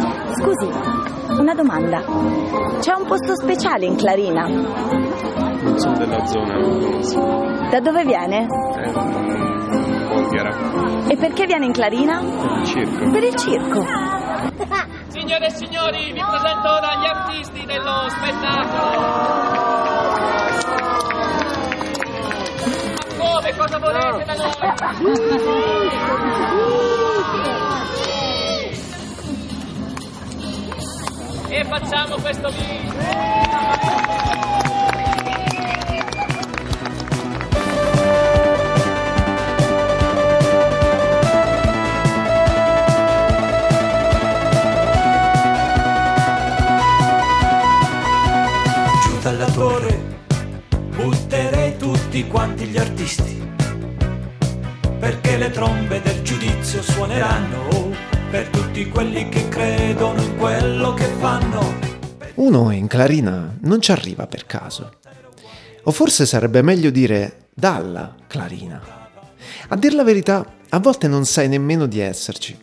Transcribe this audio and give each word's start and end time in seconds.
Scusi, 0.00 0.68
una 1.38 1.54
domanda. 1.54 2.02
C'è 2.80 2.92
un 2.94 3.06
posto 3.06 3.34
speciale 3.36 3.86
in 3.86 3.96
Clarina? 3.96 4.46
Non 4.46 5.78
sono 5.78 5.96
della 5.96 6.24
zona, 6.26 6.54
non 6.54 6.78
conosco. 6.78 7.20
Da 7.70 7.80
dove 7.80 8.04
viene? 8.04 8.46
È 8.46 8.88
un 8.88 9.24
Volgara. 10.08 11.06
E 11.08 11.16
perché 11.16 11.46
viene 11.46 11.66
in 11.66 11.72
Clarina? 11.72 12.20
Per 12.20 12.58
il 12.58 12.66
circo. 12.66 13.10
Per 13.10 13.22
il 13.22 13.34
circo. 13.36 13.84
Signore 15.08 15.46
e 15.46 15.50
signori, 15.50 16.12
vi 16.12 16.20
presento 16.20 16.68
ora 16.68 16.94
gli 16.96 17.06
artisti 17.06 17.64
dello 17.66 18.08
spettacolo. 18.08 19.00
Ma 22.90 23.14
come? 23.18 23.56
Cosa 23.56 23.78
volete 23.78 24.24
da 24.24 24.34
noi? 24.34 24.54
E 31.56 31.64
facciamo 31.66 32.16
questo 32.16 32.50
video. 32.50 32.92
dalla 49.22 49.46
torre 49.46 50.02
butterei 50.96 51.76
tutti 51.78 52.26
quanti 52.26 52.66
gli 52.66 52.76
artisti 52.76 53.48
perché 54.98 55.38
le 55.38 55.50
trombe 55.50 56.02
del 56.02 56.20
giudizio 56.22 56.82
suoneranno 56.82 57.92
per 58.30 58.48
tutti 58.48 58.88
quelli 58.88 59.28
che 59.28 59.48
credono 59.48 60.23
Uno 62.44 62.70
in 62.72 62.88
Clarina 62.88 63.56
non 63.60 63.80
ci 63.80 63.90
arriva 63.90 64.26
per 64.26 64.44
caso. 64.44 64.96
O 65.84 65.90
forse 65.92 66.26
sarebbe 66.26 66.60
meglio 66.60 66.90
dire 66.90 67.46
dalla 67.54 68.14
Clarina. 68.26 68.82
A 69.68 69.76
dir 69.76 69.94
la 69.94 70.04
verità, 70.04 70.44
a 70.68 70.78
volte 70.78 71.08
non 71.08 71.24
sai 71.24 71.48
nemmeno 71.48 71.86
di 71.86 72.00
esserci. 72.00 72.54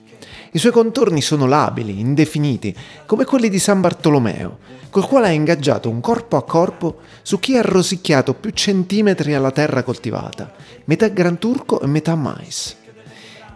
I 0.52 0.60
suoi 0.60 0.72
contorni 0.72 1.20
sono 1.20 1.48
labili, 1.48 2.00
indefiniti, 2.00 2.76
come 3.08 3.26
quelli 3.26 3.50
di 3.50 3.58
San 3.58 3.82
Bartolomeo, 3.82 4.60
col 4.92 5.08
quale 5.08 5.30
ha 5.30 5.32
ingaggiato 5.32 5.90
un 5.90 6.00
corpo 6.00 6.38
a 6.38 6.44
corpo 6.44 7.00
su 7.24 7.40
chi 7.40 7.58
ha 7.58 7.64
rosicchiato 7.64 8.36
più 8.36 8.52
centimetri 8.52 9.34
alla 9.34 9.50
terra 9.50 9.82
coltivata, 9.82 10.54
metà 10.86 11.08
gran 11.08 11.40
turco 11.40 11.82
e 11.82 11.88
metà 11.88 12.14
mais. 12.14 12.76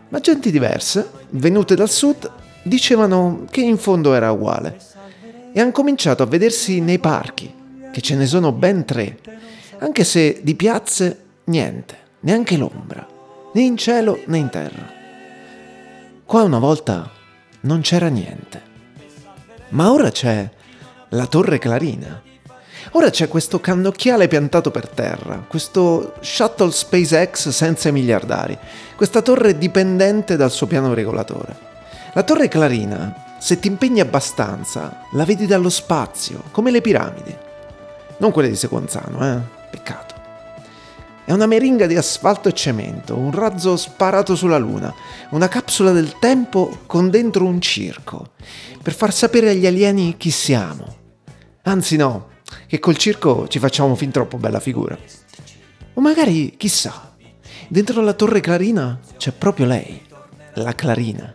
Ma 0.10 0.20
genti 0.20 0.50
diverse, 0.50 1.08
venute 1.30 1.76
dal 1.76 1.92
sud, 1.92 2.32
dicevano 2.64 3.46
che 3.52 3.62
in 3.62 3.78
fondo 3.78 4.16
era 4.16 4.32
uguale. 4.32 4.95
E 5.58 5.62
hanno 5.62 5.72
cominciato 5.72 6.22
a 6.22 6.26
vedersi 6.26 6.82
nei 6.82 7.00
parchi, 7.00 7.50
che 7.90 8.02
ce 8.02 8.16
ne 8.16 8.26
sono 8.26 8.52
ben 8.52 8.84
tre, 8.84 9.20
anche 9.80 10.04
se 10.04 10.42
di 10.44 10.54
piazze 10.54 11.20
niente, 11.46 11.98
neanche 12.20 12.58
l'ombra, 12.58 13.08
né 13.54 13.62
in 13.62 13.78
cielo 13.78 14.20
né 14.26 14.38
in 14.38 14.50
terra. 14.50 14.92
Qua 16.26 16.44
una 16.44 16.60
volta 16.60 17.10
non 17.62 17.80
c'era 17.80 18.10
niente. 18.10 18.62
Ma 19.70 19.94
ora 19.94 20.12
c'è 20.12 20.50
la 21.12 21.26
torre 21.26 21.58
Clarina. 21.58 22.22
Ora 22.92 23.10
c'è 23.10 23.30
questo 23.30 23.62
cannocchiale 23.62 24.28
piantato 24.28 24.72
per 24.72 24.90
terra, 24.90 25.46
questo 25.48 26.16
shuttle 26.20 26.72
SpaceX 26.72 27.48
senza 27.48 27.88
i 27.88 27.94
miliardari, 27.94 28.58
questa 28.98 29.22
torre 29.22 29.58
dipendente 29.58 30.36
dal 30.36 30.52
suo 30.52 30.68
piano 30.68 30.94
regolatore. 30.94 31.56
La 32.12 32.24
torre 32.24 32.50
Clarina, 32.50 33.24
se 33.46 33.60
ti 33.60 33.68
impegni 33.68 34.00
abbastanza, 34.00 35.02
la 35.12 35.24
vedi 35.24 35.46
dallo 35.46 35.70
spazio, 35.70 36.46
come 36.50 36.72
le 36.72 36.82
piramidi. 36.82 37.38
Non 38.18 38.32
quelle 38.32 38.50
di 38.50 38.56
Seconzano, 38.56 39.24
eh? 39.24 39.40
Peccato. 39.70 40.16
È 41.24 41.32
una 41.32 41.46
meringa 41.46 41.86
di 41.86 41.96
asfalto 41.96 42.50
e 42.50 42.54
cemento, 42.54 43.16
un 43.16 43.32
razzo 43.32 43.78
sparato 43.78 44.36
sulla 44.36 44.58
luna, 44.58 44.92
una 45.30 45.48
capsula 45.48 45.92
del 45.92 46.18
tempo 46.18 46.76
con 46.88 47.12
dentro 47.12 47.46
un 47.46 47.62
circo, 47.62 48.32
per 48.82 48.96
far 48.96 49.14
sapere 49.14 49.52
agli 49.52 49.68
alieni 49.68 50.18
chi 50.18 50.32
siamo. 50.32 50.96
Anzi 51.66 51.98
no, 51.98 52.30
che 52.66 52.80
col 52.80 52.98
circo 52.98 53.48
ci 53.48 53.60
facciamo 53.60 53.94
fin 53.94 54.10
troppo 54.10 54.38
bella 54.38 54.60
figura. 54.60 54.98
O 55.94 56.02
magari, 56.02 56.56
chissà, 56.58 57.16
dentro 57.68 58.02
la 58.02 58.14
torre 58.14 58.40
Clarina 58.40 59.00
c'è 59.18 59.32
proprio 59.32 59.68
lei, 59.68 60.02
la 60.56 60.74
Clarina. 60.74 61.32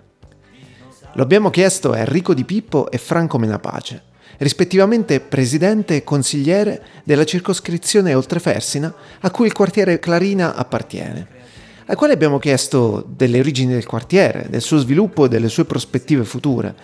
Lo 1.14 1.22
abbiamo 1.22 1.50
chiesto 1.50 1.90
a 1.90 1.98
Enrico 1.98 2.34
Di 2.34 2.44
Pippo 2.44 2.88
e 2.88 2.96
Franco 2.96 3.36
Menapace, 3.36 4.00
rispettivamente 4.38 5.18
presidente 5.18 5.96
e 5.96 6.04
consigliere 6.04 6.82
della 7.02 7.24
circoscrizione 7.24 8.14
Oltrefersina 8.14 8.94
a 9.20 9.30
cui 9.30 9.46
il 9.46 9.52
quartiere 9.52 9.98
Clarina 9.98 10.54
appartiene, 10.54 11.26
ai 11.86 11.96
quali 11.96 12.12
abbiamo 12.12 12.38
chiesto 12.38 13.04
delle 13.08 13.40
origini 13.40 13.72
del 13.72 13.86
quartiere, 13.86 14.46
del 14.48 14.62
suo 14.62 14.78
sviluppo 14.78 15.24
e 15.24 15.28
delle 15.28 15.48
sue 15.48 15.64
prospettive 15.64 16.24
future, 16.24 16.74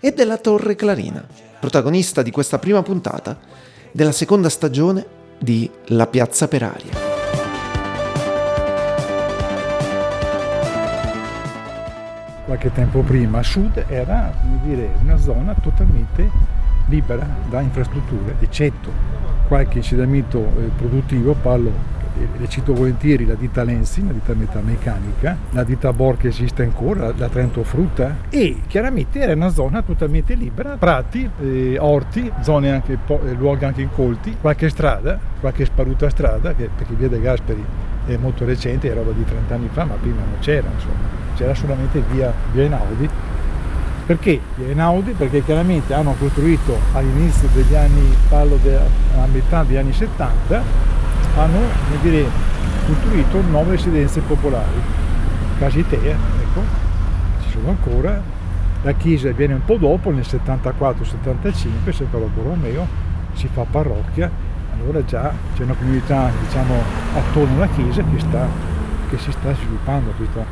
e 0.00 0.12
della 0.12 0.38
Torre 0.38 0.76
Clarina, 0.76 1.26
protagonista 1.60 2.22
di 2.22 2.30
questa 2.30 2.58
prima 2.58 2.82
puntata 2.82 3.38
della 3.92 4.12
seconda 4.12 4.48
stagione 4.48 5.06
di 5.38 5.70
La 5.88 6.06
Piazza 6.06 6.48
per 6.48 6.62
Aria. 6.62 7.13
Qualche 12.44 12.72
tempo 12.72 13.00
prima. 13.00 13.38
A 13.38 13.42
sud 13.42 13.84
era 13.88 14.32
dire, 14.62 14.90
una 15.02 15.16
zona 15.16 15.54
totalmente 15.60 16.30
libera 16.86 17.26
da 17.48 17.60
infrastrutture, 17.60 18.36
eccetto 18.40 19.22
qualche 19.48 19.78
insediamento 19.78 20.38
eh, 20.38 20.70
produttivo, 20.76 21.34
parlo, 21.34 21.70
eh, 22.18 22.38
le 22.38 22.48
cito 22.48 22.72
volentieri 22.72 23.26
la 23.26 23.34
ditta 23.34 23.62
Lenzi, 23.62 24.04
la 24.06 24.12
ditta 24.12 24.32
metalmeccanica, 24.34 25.36
la 25.50 25.64
ditta 25.64 25.92
Bor 25.92 26.16
che 26.16 26.28
esiste 26.28 26.62
ancora, 26.62 27.12
la 27.16 27.28
Trento 27.28 27.62
Frutta 27.62 28.16
e 28.30 28.62
chiaramente 28.66 29.20
era 29.20 29.32
una 29.32 29.50
zona 29.50 29.82
totalmente 29.82 30.34
libera, 30.34 30.76
prati, 30.76 31.28
eh, 31.40 31.76
orti, 31.78 32.30
zone 32.40 32.72
anche, 32.72 32.98
po- 33.04 33.20
eh, 33.26 33.32
luoghi 33.34 33.64
anche 33.64 33.82
incolti, 33.82 34.36
qualche 34.40 34.68
strada, 34.68 35.18
qualche 35.40 35.64
sparuta 35.64 36.08
strada, 36.08 36.54
che 36.54 36.70
perché 36.74 36.94
via 36.94 37.08
De 37.08 37.20
Gasperi 37.20 37.64
è 38.06 38.16
molto 38.16 38.44
recente, 38.44 38.90
è 38.90 38.94
roba 38.94 39.12
di 39.12 39.24
30 39.24 39.54
anni 39.54 39.68
fa, 39.72 39.84
ma 39.84 39.94
prima 39.94 40.20
non 40.20 40.38
c'era, 40.40 40.68
insomma, 40.72 41.23
c'era 41.36 41.54
solamente 41.54 42.02
via, 42.10 42.32
via 42.52 42.62
Einaudi. 42.62 43.08
Perché 44.06 44.40
via 44.56 44.68
Einaudi? 44.68 45.12
Perché 45.12 45.42
chiaramente 45.42 45.94
hanno 45.94 46.14
costruito 46.18 46.78
all'inizio 46.92 47.48
degli 47.52 47.74
anni, 47.74 48.14
parlo 48.28 48.58
della 48.62 48.84
metà 49.32 49.62
degli 49.62 49.76
anni 49.76 49.92
70, 49.92 50.62
hanno 51.36 51.58
dire, 52.02 52.24
costruito 52.86 53.40
nuove 53.42 53.72
residenze 53.72 54.20
popolari, 54.20 55.02
Casitea, 55.58 56.16
ecco, 56.40 56.62
ci 57.42 57.50
sono 57.50 57.70
ancora, 57.70 58.20
la 58.82 58.92
chiesa 58.92 59.30
viene 59.30 59.54
un 59.54 59.64
po' 59.64 59.76
dopo, 59.76 60.10
nel 60.10 60.24
74-75, 60.28 61.90
San 61.90 62.10
Carlo 62.10 62.28
Borromeo, 62.34 62.86
si 63.32 63.48
fa 63.50 63.64
parrocchia, 63.68 64.30
allora 64.78 65.04
già 65.04 65.32
c'è 65.56 65.62
una 65.62 65.74
comunità 65.74 66.30
diciamo, 66.44 66.74
attorno 67.16 67.56
alla 67.56 67.68
chiesa 67.68 68.02
che, 68.02 68.18
sta, 68.18 68.46
che 69.08 69.18
si 69.18 69.32
sta 69.32 69.54
sviluppando, 69.54 70.12
questa 70.16 70.44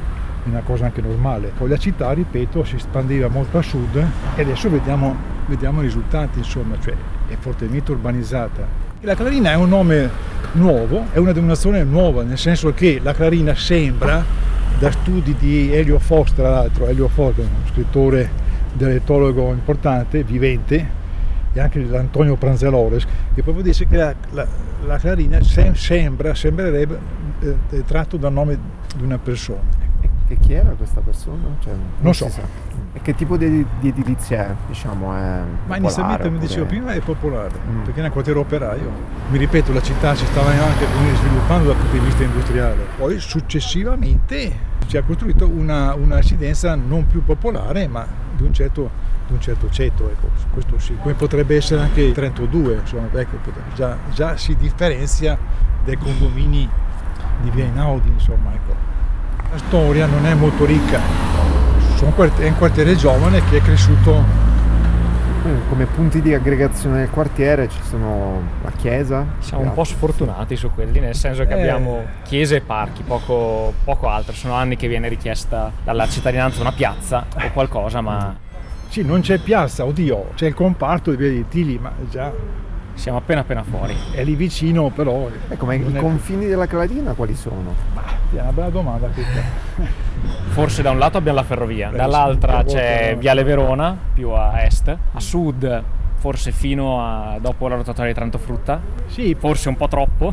è 0.44 0.48
una 0.48 0.60
cosa 0.60 0.86
anche 0.86 1.00
normale. 1.00 1.52
Poi 1.56 1.68
la 1.68 1.76
città, 1.76 2.12
ripeto, 2.12 2.64
si 2.64 2.76
espandeva 2.76 3.28
molto 3.28 3.58
a 3.58 3.62
sud 3.62 3.96
e 4.34 4.42
adesso 4.42 4.68
vediamo, 4.68 5.14
vediamo 5.46 5.80
i 5.80 5.84
risultati, 5.84 6.38
insomma, 6.38 6.76
cioè 6.82 6.94
è 7.28 7.36
fortemente 7.38 7.92
urbanizzata. 7.92 8.90
La 9.00 9.14
Clarina 9.14 9.52
è 9.52 9.56
un 9.56 9.68
nome 9.68 10.10
nuovo, 10.52 11.06
è 11.12 11.18
una 11.18 11.32
denominazione 11.32 11.82
nuova, 11.84 12.22
nel 12.22 12.38
senso 12.38 12.72
che 12.72 13.00
la 13.02 13.12
Clarina 13.12 13.54
sembra, 13.54 14.24
da 14.78 14.90
studi 14.90 15.34
di 15.38 15.72
Elio 15.72 15.98
Fox, 15.98 16.32
tra 16.34 16.50
l'altro, 16.50 16.86
Elio 16.86 17.08
Fox 17.08 17.36
è 17.36 17.40
uno 17.40 17.66
scrittore 17.70 18.30
dialettologo 18.72 19.50
importante, 19.50 20.24
vivente, 20.24 21.00
e 21.52 21.60
anche 21.60 21.84
l'Antonio 21.84 22.36
Pranzelores, 22.36 23.06
che 23.34 23.42
proprio 23.42 23.62
dice 23.62 23.86
che 23.86 23.96
la, 23.96 24.14
la, 24.30 24.46
la 24.86 24.98
Clarina 24.98 25.42
sem- 25.42 25.74
sembra, 25.74 26.34
sembrerebbe 26.34 26.98
eh, 27.40 27.84
tratto 27.84 28.16
dal 28.16 28.32
nome 28.32 28.58
di 28.96 29.04
una 29.04 29.18
persona. 29.18 29.81
E 30.32 30.38
chi 30.38 30.54
era 30.54 30.70
questa 30.70 31.00
persona? 31.02 31.42
Cioè, 31.58 31.74
Non 32.00 32.14
so. 32.14 32.24
si 32.24 32.30
sa. 32.40 32.40
E 32.94 33.02
che 33.02 33.14
tipo 33.14 33.36
di, 33.36 33.66
di 33.80 33.88
edilizia 33.88 34.46
è? 34.48 34.54
Diciamo, 34.66 35.14
è 35.14 35.40
Ma 35.66 35.76
inizialmente, 35.76 36.22
come 36.22 36.38
popolare, 36.38 36.38
dicevo 36.38 36.62
oppure- 36.64 36.78
prima, 36.80 36.92
è 36.92 37.00
popolare, 37.00 37.54
Mm. 37.68 37.82
perché 37.82 38.00
è 38.00 38.04
un 38.04 38.10
quartiere 38.10 38.38
operaio. 38.38 38.90
Mi 39.28 39.36
ripeto, 39.36 39.74
la 39.74 39.82
città 39.82 40.14
si 40.14 40.24
stava 40.24 40.48
anche 40.48 40.86
sviluppando 41.18 41.66
dal 41.68 41.76
punto 41.76 41.92
di 41.92 41.98
vista 41.98 42.22
industriale. 42.22 42.86
Poi 42.96 43.18
successivamente 43.20 44.56
si 44.86 44.96
è 44.96 45.04
costruito 45.04 45.46
una, 45.46 45.92
una 45.94 46.16
residenza 46.16 46.74
non 46.76 47.06
più 47.06 47.22
popolare, 47.22 47.86
ma 47.86 48.06
di 48.34 48.42
un 48.42 48.54
certo, 48.54 48.88
di 49.26 49.34
un 49.34 49.40
certo 49.40 49.68
ceto, 49.68 50.08
ecco, 50.08 50.28
questo 50.50 50.78
sì. 50.78 50.96
Come 50.98 51.12
potrebbe 51.12 51.56
essere 51.56 51.82
anche 51.82 52.00
il 52.00 52.12
Trento 52.14 52.46
2, 52.46 52.72
insomma, 52.80 53.08
ecco, 53.12 53.36
già, 53.74 53.98
già 54.14 54.38
si 54.38 54.56
differenzia 54.56 55.36
dai 55.84 55.98
condomini 55.98 56.66
di 57.42 57.50
Via 57.50 57.64
Einaudi, 57.64 58.08
insomma, 58.08 58.54
ecco. 58.54 58.90
La 59.52 59.58
storia 59.58 60.06
non 60.06 60.24
è 60.26 60.34
molto 60.34 60.64
ricca, 60.64 60.98
è 60.98 62.04
un 62.46 62.56
quartiere 62.56 62.96
giovane 62.96 63.44
che 63.44 63.58
è 63.58 63.60
cresciuto 63.60 64.50
Eh, 65.44 65.68
Come 65.68 65.86
punti 65.86 66.22
di 66.22 66.32
aggregazione 66.34 66.98
del 66.98 67.10
quartiere 67.10 67.68
ci 67.68 67.80
sono 67.82 68.40
la 68.62 68.70
chiesa. 68.70 69.26
Siamo 69.40 69.64
un 69.64 69.74
po' 69.74 69.82
sfortunati 69.82 70.54
su 70.54 70.70
quelli, 70.72 71.00
nel 71.00 71.16
senso 71.16 71.44
che 71.44 71.54
Eh. 71.54 71.60
abbiamo 71.60 72.04
chiese 72.22 72.56
e 72.56 72.60
parchi, 72.60 73.02
poco, 73.02 73.72
poco 73.82 74.08
altro. 74.08 74.32
Sono 74.34 74.54
anni 74.54 74.76
che 74.76 74.86
viene 74.86 75.08
richiesta 75.08 75.72
dalla 75.82 76.06
cittadinanza 76.08 76.60
una 76.60 76.70
piazza 76.72 77.26
o 77.34 77.50
qualcosa, 77.52 78.00
ma 78.00 78.34
Sì, 78.88 79.02
non 79.02 79.20
c'è 79.20 79.38
piazza, 79.38 79.84
oddio, 79.84 80.28
c'è 80.36 80.46
il 80.46 80.54
comparto 80.54 81.10
di 81.10 81.16
Via 81.16 81.28
dei 81.28 81.48
Tili, 81.48 81.76
ma 81.80 81.90
già 82.08 82.30
siamo 83.02 83.18
appena 83.18 83.40
appena 83.40 83.64
fuori. 83.64 83.96
è 84.12 84.22
lì 84.22 84.36
vicino, 84.36 84.88
però... 84.90 85.28
Ecco, 85.48 85.66
ma 85.66 85.74
i 85.74 85.82
è- 85.92 85.98
confini 85.98 86.46
della 86.46 86.66
Clarina 86.68 87.14
quali 87.14 87.34
sono? 87.34 87.74
È 88.32 88.40
una 88.40 88.52
bella 88.52 88.68
domanda 88.70 89.08
questa. 89.08 89.40
Forse 90.50 90.82
da 90.82 90.90
un 90.92 90.98
lato 90.98 91.18
abbiamo 91.18 91.38
la 91.38 91.44
ferrovia, 91.44 91.90
Eh, 91.90 91.96
dall'altra 91.96 92.62
c'è 92.62 93.16
Viale 93.18 93.42
Verona, 93.42 93.96
più 94.14 94.30
a 94.30 94.62
est, 94.62 94.88
a 95.12 95.18
sud 95.20 95.82
forse 96.22 96.52
fino 96.52 97.04
a 97.04 97.38
dopo 97.40 97.66
la 97.66 97.74
rotatoria 97.74 98.12
di 98.12 98.16
Trento 98.16 98.38
Frutta, 98.38 98.80
Sì, 99.06 99.34
forse 99.36 99.68
un 99.68 99.76
po' 99.76 99.88
troppo, 99.88 100.32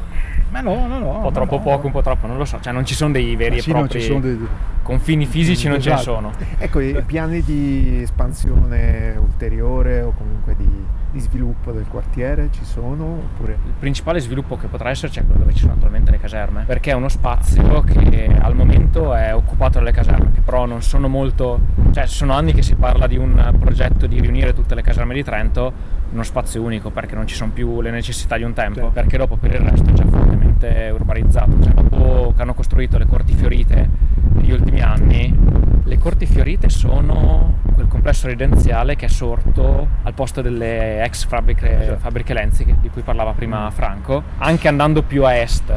ma 0.51 0.61
no, 0.61 0.85
no, 0.85 0.99
no. 0.99 1.15
un 1.15 1.21
po' 1.23 1.31
troppo 1.31 1.59
poco, 1.59 1.87
un 1.87 1.91
po' 1.91 2.03
troppo, 2.03 2.27
non 2.27 2.37
lo 2.37 2.45
so, 2.45 2.59
cioè 2.61 2.71
non 2.71 2.85
ci 2.85 2.93
sono 2.93 3.11
dei 3.11 3.35
veri 3.35 3.57
e 3.57 3.61
Sì, 3.61 3.71
non 3.71 3.87
propri 3.87 4.07
dei... 4.21 4.47
confini 4.83 5.25
fisici, 5.25 5.67
non 5.67 5.81
ce 5.81 5.89
ne 5.89 5.95
Esatto. 5.95 6.13
sono. 6.15 6.31
Ecco, 6.59 6.79
i 6.81 7.01
piani 7.03 7.41
di 7.41 8.01
espansione 8.03 9.15
ulteriore 9.17 10.01
o 10.03 10.13
comunque 10.15 10.55
di, 10.55 10.69
di 11.11 11.19
sviluppo 11.19 11.71
del 11.71 11.85
quartiere 11.87 12.49
ci 12.51 12.63
sono 12.63 13.05
oppure... 13.05 13.57
Il 13.65 13.73
principale 13.79 14.19
sviluppo 14.19 14.57
che 14.57 14.67
potrà 14.67 14.89
esserci 14.89 15.19
è 15.19 15.25
quello 15.25 15.39
dove 15.39 15.53
ci 15.53 15.61
sono 15.61 15.73
attualmente 15.73 16.11
le 16.11 16.19
caserme, 16.19 16.63
perché 16.65 16.91
è 16.91 16.93
uno 16.93 17.09
spazio 17.09 17.81
che 17.81 18.29
al 18.39 18.55
momento 18.55 19.13
è 19.13 19.33
occupato 19.33 19.79
dalle 19.79 19.91
caserme, 19.91 20.31
che 20.33 20.41
però 20.41 20.65
non 20.65 20.81
sono 20.81 21.07
molto, 21.07 21.59
cioè 21.91 22.05
sono 22.05 22.33
anni 22.33 22.53
che 22.53 22.61
si 22.61 22.75
parla 22.75 23.07
di 23.07 23.17
un 23.17 23.55
progetto 23.59 24.05
di 24.07 24.19
riunire 24.19 24.53
tutte 24.53 24.75
le 24.75 24.81
caserme 24.81 25.13
di 25.13 25.23
Trento 25.23 25.73
in 26.09 26.15
uno 26.15 26.23
spazio 26.23 26.61
unico, 26.61 26.89
perché 26.91 27.15
non 27.15 27.27
ci 27.27 27.35
sono 27.35 27.51
più 27.51 27.81
le 27.81 27.91
necessità 27.91 28.37
di 28.37 28.43
un 28.43 28.53
tempo, 28.53 28.79
Certo. 28.79 28.91
perché 28.91 29.17
dopo 29.17 29.35
per 29.37 29.53
il 29.53 29.59
resto 29.61 29.89
è 29.89 29.93
già 29.93 30.05
fortemente 30.05 30.89
urbanizzato, 30.93 31.61
cioè 31.61 31.73
dopo 31.73 32.33
che 32.35 32.41
hanno 32.41 32.53
costruito 32.53 32.97
le 32.97 33.05
corti 33.05 33.33
fiorite 33.35 33.89
negli 34.33 34.51
ultimi 34.51 34.81
anni, 34.81 35.35
le 35.83 35.97
corti 35.97 36.25
fiorite 36.25 36.69
sono 36.69 37.57
complesso 37.89 38.27
residenziale 38.27 38.95
che 38.95 39.07
è 39.07 39.09
sorto 39.09 39.87
al 40.03 40.13
posto 40.13 40.41
delle 40.41 41.03
ex 41.03 41.25
fabbriche, 41.25 41.97
fabbriche 41.99 42.33
Lenzi 42.33 42.63
di 42.79 42.89
cui 42.89 43.01
parlava 43.01 43.33
prima 43.33 43.69
Franco. 43.71 44.23
Anche 44.37 44.67
andando 44.67 45.01
più 45.03 45.25
a 45.25 45.35
est 45.35 45.73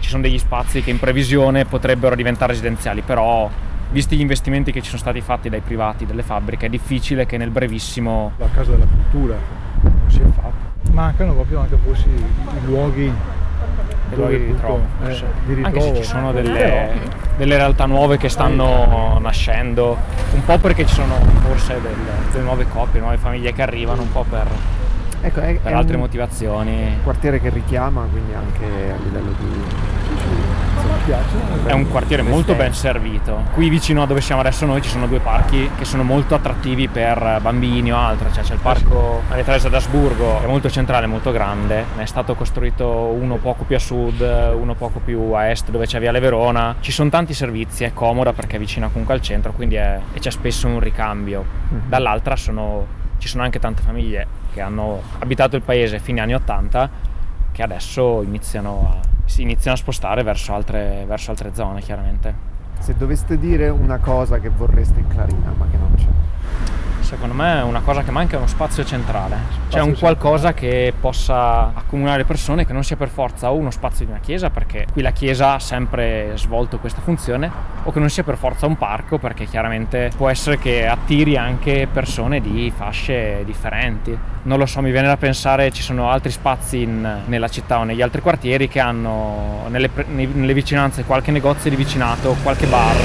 ci 0.00 0.08
sono 0.08 0.22
degli 0.22 0.38
spazi 0.38 0.82
che 0.82 0.90
in 0.90 0.98
previsione 0.98 1.64
potrebbero 1.64 2.14
diventare 2.14 2.52
residenziali, 2.52 3.02
però 3.02 3.50
visti 3.90 4.16
gli 4.16 4.20
investimenti 4.20 4.72
che 4.72 4.80
ci 4.80 4.88
sono 4.88 5.00
stati 5.00 5.20
fatti 5.20 5.48
dai 5.48 5.60
privati 5.60 6.06
delle 6.06 6.22
fabbriche 6.22 6.66
è 6.66 6.68
difficile 6.68 7.26
che 7.26 7.36
nel 7.36 7.50
brevissimo 7.50 8.32
La 8.38 8.48
casa 8.52 8.72
della 8.72 8.86
cultura 8.86 9.36
non 9.82 10.10
si 10.10 10.20
è 10.20 10.24
fatta. 10.24 10.92
Mancano 10.92 11.34
proprio 11.34 11.60
anche 11.60 11.76
forse 11.76 12.08
i 12.08 12.64
luoghi 12.64 13.12
dei 14.08 14.18
luoghi 14.18 14.38
di 14.38 14.44
ritrovo. 14.46 14.80
eh, 15.04 15.22
di 15.44 15.54
ritrovo. 15.54 15.66
Anche 15.66 15.80
se 15.80 15.94
ci 15.96 16.02
sono 16.08 16.32
delle, 16.32 16.52
Però- 16.58 16.92
delle 17.36 17.56
realtà 17.56 17.86
nuove 17.86 18.16
che 18.16 18.28
stanno 18.28 19.18
nascendo, 19.20 19.96
un 20.32 20.44
po' 20.44 20.58
perché 20.58 20.86
ci 20.86 20.94
sono 20.94 21.14
forse 21.46 21.80
del- 21.80 21.94
delle 22.32 22.44
nuove 22.44 22.66
coppie, 22.68 23.00
nuove 23.00 23.16
famiglie 23.18 23.52
che 23.52 23.62
arrivano, 23.62 24.02
un 24.02 24.12
po' 24.12 24.24
per, 24.28 24.46
Ecco, 25.22 25.40
è, 25.40 25.54
per 25.62 25.72
è 25.72 25.74
altre 25.74 25.94
un 25.96 26.02
motivazioni. 26.02 26.98
quartiere 27.02 27.40
che 27.40 27.50
richiama 27.50 28.06
quindi 28.10 28.32
anche 28.34 28.64
a 28.64 28.96
livello 29.02 29.32
di... 29.38 29.95
È 31.64 31.72
un 31.72 31.88
quartiere 31.88 32.22
molto 32.22 32.54
ben 32.54 32.72
servito. 32.74 33.42
Qui 33.52 33.68
vicino 33.68 34.02
a 34.02 34.06
dove 34.06 34.20
siamo 34.20 34.40
adesso 34.40 34.66
noi 34.66 34.82
ci 34.82 34.88
sono 34.88 35.06
due 35.06 35.18
parchi 35.20 35.70
che 35.76 35.84
sono 35.84 36.02
molto 36.02 36.34
attrattivi 36.34 36.88
per 36.88 37.38
bambini 37.40 37.92
o 37.92 37.96
altro. 37.98 38.32
Cioè 38.32 38.42
c'è 38.42 38.54
il 38.54 38.60
parco 38.60 39.22
Maria 39.28 39.44
Teresa 39.44 39.68
d'Asburgo, 39.68 40.38
che 40.38 40.44
è 40.44 40.48
molto 40.48 40.70
centrale, 40.70 41.06
molto 41.06 41.30
grande. 41.32 41.84
Ne 41.96 42.02
è 42.02 42.06
stato 42.06 42.34
costruito 42.34 42.86
uno 42.88 43.36
poco 43.36 43.64
più 43.64 43.76
a 43.76 43.78
sud, 43.80 44.20
uno 44.20 44.74
poco 44.74 45.00
più 45.04 45.32
a 45.32 45.48
est 45.50 45.70
dove 45.70 45.86
c'è 45.86 45.98
Viale 46.00 46.20
Verona. 46.20 46.76
Ci 46.80 46.92
sono 46.92 47.10
tanti 47.10 47.34
servizi, 47.34 47.84
è 47.84 47.92
comoda 47.92 48.32
perché 48.32 48.56
è 48.56 48.58
vicina 48.58 48.88
comunque 48.88 49.14
al 49.14 49.20
centro, 49.20 49.52
quindi 49.52 49.74
è- 49.76 49.98
e 50.12 50.18
c'è 50.18 50.30
spesso 50.30 50.66
un 50.66 50.80
ricambio. 50.80 51.44
Dall'altra 51.68 52.36
sono- 52.36 52.86
ci 53.18 53.28
sono 53.28 53.42
anche 53.42 53.58
tante 53.58 53.82
famiglie 53.82 54.26
che 54.52 54.60
hanno 54.60 55.02
abitato 55.18 55.56
il 55.56 55.62
paese 55.62 55.98
fine 55.98 56.20
anni 56.20 56.34
80 56.34 56.88
che 57.52 57.62
adesso 57.62 58.22
iniziano 58.22 58.92
a, 59.02 59.06
si 59.26 59.42
iniziano 59.42 59.76
a 59.76 59.78
spostare 59.78 60.22
verso 60.22 60.54
altre, 60.54 61.04
verso 61.06 61.30
altre 61.30 61.52
zone, 61.54 61.80
chiaramente. 61.82 62.34
Se 62.78 62.94
doveste 62.96 63.38
dire 63.38 63.68
una 63.68 63.98
cosa 63.98 64.38
che 64.38 64.48
vorreste 64.48 65.00
in 65.00 65.08
Clarina 65.08 65.52
ma 65.56 65.66
che 65.70 65.76
non 65.76 65.92
c'è. 65.94 66.06
Secondo 67.06 67.34
me 67.34 67.60
una 67.60 67.82
cosa 67.82 68.02
che 68.02 68.10
manca 68.10 68.34
è 68.34 68.38
uno 68.38 68.48
spazio 68.48 68.84
centrale, 68.84 69.36
cioè 69.68 69.80
un 69.80 69.94
centrale. 69.94 70.16
qualcosa 70.16 70.54
che 70.54 70.92
possa 71.00 71.70
accomunare 71.72 72.24
persone, 72.24 72.66
che 72.66 72.72
non 72.72 72.82
sia 72.82 72.96
per 72.96 73.10
forza 73.10 73.52
o 73.52 73.54
uno 73.54 73.70
spazio 73.70 74.04
di 74.04 74.10
una 74.10 74.18
chiesa, 74.18 74.50
perché 74.50 74.86
qui 74.90 75.02
la 75.02 75.12
chiesa 75.12 75.54
ha 75.54 75.60
sempre 75.60 76.32
svolto 76.34 76.80
questa 76.80 77.00
funzione, 77.00 77.48
o 77.84 77.92
che 77.92 78.00
non 78.00 78.10
sia 78.10 78.24
per 78.24 78.36
forza 78.36 78.66
un 78.66 78.76
parco, 78.76 79.18
perché 79.18 79.44
chiaramente 79.44 80.10
può 80.16 80.28
essere 80.28 80.58
che 80.58 80.88
attiri 80.88 81.36
anche 81.36 81.86
persone 81.90 82.40
di 82.40 82.72
fasce 82.74 83.42
differenti. 83.44 84.18
Non 84.42 84.58
lo 84.58 84.66
so, 84.66 84.82
mi 84.82 84.90
viene 84.90 85.06
da 85.06 85.16
pensare 85.16 85.70
ci 85.70 85.82
sono 85.82 86.10
altri 86.10 86.32
spazi 86.32 86.82
in- 86.82 87.18
nella 87.26 87.48
città 87.48 87.78
o 87.78 87.84
negli 87.84 88.02
altri 88.02 88.20
quartieri 88.20 88.66
che 88.66 88.80
hanno 88.80 89.66
nelle, 89.68 89.90
nelle 90.06 90.54
vicinanze 90.54 91.04
qualche 91.04 91.30
negozio 91.30 91.70
di 91.70 91.76
vicinato, 91.76 92.34
qualche 92.42 92.66
bar, 92.66 92.96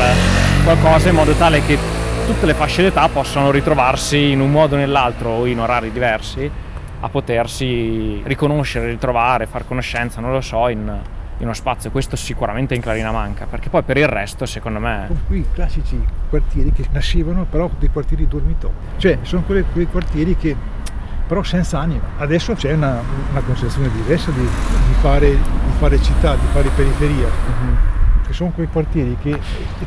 qualcosa 0.63 1.09
in 1.09 1.15
modo 1.15 1.33
tale 1.33 1.63
che 1.63 2.09
tutte 2.33 2.45
le 2.45 2.53
fasce 2.53 2.81
d'età 2.81 3.09
possano 3.09 3.51
ritrovarsi 3.51 4.31
in 4.31 4.39
un 4.39 4.51
modo 4.51 4.75
o 4.75 4.77
nell'altro 4.77 5.31
o 5.31 5.45
in 5.45 5.59
orari 5.59 5.91
diversi 5.91 6.49
a 7.01 7.09
potersi 7.09 8.21
riconoscere, 8.23 8.87
ritrovare, 8.87 9.47
far 9.47 9.67
conoscenza, 9.67 10.21
non 10.21 10.31
lo 10.31 10.39
so, 10.39 10.69
in, 10.69 10.79
in 10.79 11.43
uno 11.43 11.53
spazio. 11.53 11.91
Questo 11.91 12.15
sicuramente 12.15 12.73
in 12.73 12.79
Clarina 12.79 13.11
manca, 13.11 13.47
perché 13.49 13.67
poi 13.67 13.81
per 13.83 13.97
il 13.97 14.07
resto, 14.07 14.45
secondo 14.45 14.79
me, 14.79 15.03
Sono 15.07 15.19
quei 15.27 15.45
classici 15.53 16.01
quartieri 16.29 16.71
che 16.71 16.85
nascevano 16.91 17.45
però 17.49 17.69
dei 17.77 17.89
quartieri 17.89 18.25
dormitori. 18.25 18.73
Cioè, 18.95 19.17
sono 19.23 19.41
quelle- 19.41 19.65
quei 19.73 19.87
quartieri 19.87 20.37
che 20.37 20.55
però 21.27 21.43
senza 21.43 21.79
anima. 21.79 22.03
Adesso 22.17 22.53
c'è 22.53 22.71
una, 22.71 23.01
una 23.31 23.41
concezione 23.41 23.89
diversa 23.91 24.31
di, 24.31 24.41
di 24.41 24.93
fare, 25.01 25.31
di 25.31 25.71
fare 25.79 26.01
città, 26.01 26.35
di 26.35 26.45
fare 26.53 26.69
periferia. 26.75 27.90
Che 28.31 28.37
sono 28.37 28.51
quei 28.55 28.67
quartieri 28.71 29.17
che 29.21 29.37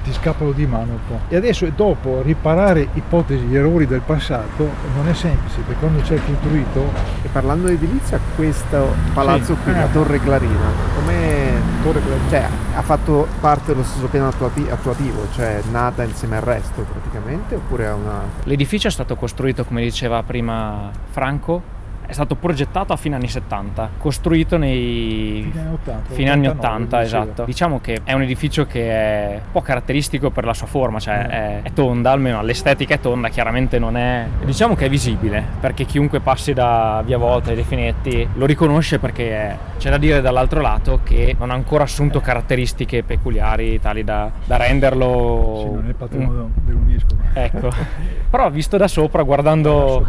ti 0.03 0.13
scappano 0.13 0.51
di 0.53 0.67
mano 0.67 0.93
un 0.93 0.99
po'. 1.09 1.19
E 1.29 1.37
adesso 1.37 1.67
dopo 1.75 2.21
riparare 2.23 2.89
ipotesi, 2.93 3.55
errori 3.55 3.87
del 3.87 4.03
passato 4.03 4.69
non 4.95 5.09
è 5.09 5.15
semplice, 5.15 5.61
perché 5.61 5.81
quando 5.81 6.03
c'è 6.03 6.19
costruito 6.27 6.93
E 7.23 7.29
parlando 7.33 7.69
di 7.69 7.75
edilizia, 7.75 8.21
questo 8.37 8.95
palazzo 9.15 9.55
Sì. 9.55 9.63
qui, 9.63 9.73
la 9.73 9.85
Eh. 9.89 9.93
Torre 9.93 10.21
Clarina, 10.21 10.71
come 10.95 11.53
Torre 11.83 12.01
Clarina. 12.03 12.29
cioè, 12.29 12.47
ha 12.77 12.83
fatto 12.83 13.27
parte 13.41 13.73
dello 13.73 13.83
stesso 13.83 14.07
piano 14.09 14.29
attuati- 14.29 14.67
attuativo, 14.69 15.27
cioè 15.33 15.63
nata 15.71 16.03
insieme 16.05 16.37
al 16.37 16.43
resto 16.43 16.83
praticamente, 16.83 17.55
oppure 17.55 17.85
è 17.87 17.93
una... 17.93 18.21
l'edificio 18.43 18.89
è 18.89 18.91
stato 18.91 19.17
costruito, 19.17 19.65
come 19.65 19.81
diceva 19.81 20.23
prima 20.23 20.91
Franco, 21.11 21.63
è 22.07 22.13
stato 22.13 22.35
progettato 22.35 22.93
a 22.93 22.97
fine 22.97 23.15
anni 23.17 23.29
70, 23.29 23.91
costruito 23.99 24.57
nei 24.57 25.49
fine 25.51 25.61
anni 25.65 25.75
80, 25.75 26.15
fine 26.15 26.31
anni 26.31 26.47
89, 26.49 26.59
80, 26.85 27.01
diceva. 27.03 27.23
esatto. 27.23 27.45
Diciamo 27.45 27.81
che 27.81 28.01
è 28.05 28.13
un 28.13 28.23
edificio 28.23 28.67
che 28.67 28.91
è 28.91 29.33
un 29.45 29.51
po' 29.53 29.61
caratteristico 29.63 30.31
per 30.31 30.45
la 30.45 30.55
sua 30.55 30.67
forma, 30.67 30.99
cioè 31.01 31.13
Mm. 31.25 31.31
è, 31.31 31.61
è 31.63 31.73
tonda, 31.73 32.11
almeno 32.11 32.43
l'estetica 32.43 32.95
è 32.95 33.01
tonda, 33.01 33.29
chiaramente 33.29 33.79
non 33.79 33.97
è... 33.97 34.27
Diciamo 34.45 34.75
che 34.75 34.87
è 34.87 34.89
visibile, 34.89 35.43
perché 35.61 35.85
chiunque 35.85 36.21
passi 36.21 36.53
da 36.53 37.03
Via 37.05 37.19
Volta 37.19 37.53
e 37.53 37.55
dei 37.55 37.65
Finetti 37.65 38.29
lo 38.35 38.47
riconosce 38.47 38.99
perché 38.99 39.31
è- 39.31 39.57
c'è 39.79 39.91
da 39.91 39.99
dire 39.99 40.21
dall'altro 40.21 40.61
lato 40.61 41.01
che 41.05 41.35
non 41.39 41.51
ha 41.51 41.55
ancora 41.55 41.85
assunto 41.85 42.21
caratteristiche 42.21 43.03
peculiari 43.03 43.81
tali 43.81 44.05
da, 44.05 44.31
da 44.45 44.57
renderlo... 44.57 45.57
Sì, 45.59 45.65
non 45.75 45.83
è 45.85 45.87
un- 45.89 45.95
patrimonio 45.97 46.51
dell'UNESCO. 46.65 47.15
ma- 47.17 47.43
Ecco, 47.43 47.71
però 48.31 48.51
visto 48.51 48.77
da 48.77 48.89
sopra, 48.89 49.23
guardando. 49.23 50.07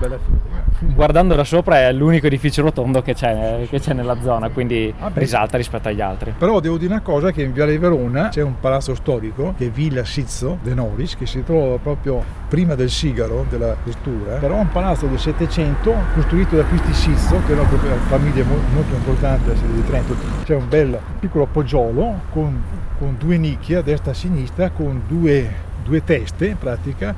Guardando 0.94 1.36
da 1.36 1.44
sopra 1.44 1.80
è 1.80 1.92
l'unico 1.92 2.28
edificio 2.28 2.62
rotondo 2.62 3.02
che 3.02 3.14
c'è, 3.14 3.66
che 3.70 3.80
c'è 3.80 3.94
nella 3.94 4.18
zona, 4.22 4.50
quindi 4.50 4.94
Ah, 5.00 5.12
risalta 5.14 5.58
rispetto 5.58 5.88
agli 5.88 6.02
altri. 6.02 6.34
Però 6.38 6.60
devo 6.60 6.78
dire 6.78 6.92
una 6.92 7.02
cosa 7.02 7.32
che 7.32 7.42
in 7.44 7.54
Viale 7.54 7.78
Verona 7.78 8.30
c'è 8.30 8.42
un 8.42 8.60
palazzo 8.60 8.96
storico 8.96 9.54
che 9.58 9.68
è 9.68 9.70
Villa 9.70 10.06
Sizzo 10.06 10.58
de 10.62 10.74
Noris 10.74 11.16
che 11.16 11.26
si 11.26 11.44
trova 11.44 11.78
proprio 11.78 12.24
prima 12.48 12.76
del 12.76 12.90
sigaro 12.90 13.46
della 13.50 13.76
questura, 13.82 14.36
però 14.36 14.58
è 14.58 14.60
un 14.60 14.72
palazzo 14.72 15.08
del 15.08 15.20
700 15.20 15.94
costruito 16.14 16.56
da 16.56 16.64
questi 16.64 16.94
Sizzo 16.94 17.42
che 17.46 17.54
proprio 17.54 17.80
una 17.92 18.02
famiglia 18.08 18.44
mo- 18.44 18.60
molto 18.74 18.94
importante 18.96 19.46
della 19.46 19.58
sede 19.60 19.74
di 19.74 19.86
Trento. 19.86 20.16
C'è 20.44 20.56
un 20.56 20.68
bel 20.70 21.00
piccolo 21.20 21.46
poggiolo 21.46 22.22
con, 22.32 22.62
con 22.98 23.16
due 23.18 23.38
nicchie 23.38 23.78
a 23.78 23.82
destra 23.82 24.12
e 24.12 24.14
a 24.14 24.18
sinistra 24.18 24.70
con 24.70 25.02
due, 25.08 25.50
due 25.84 26.04
teste 26.04 26.48
in 26.48 26.58
pratica 26.58 27.14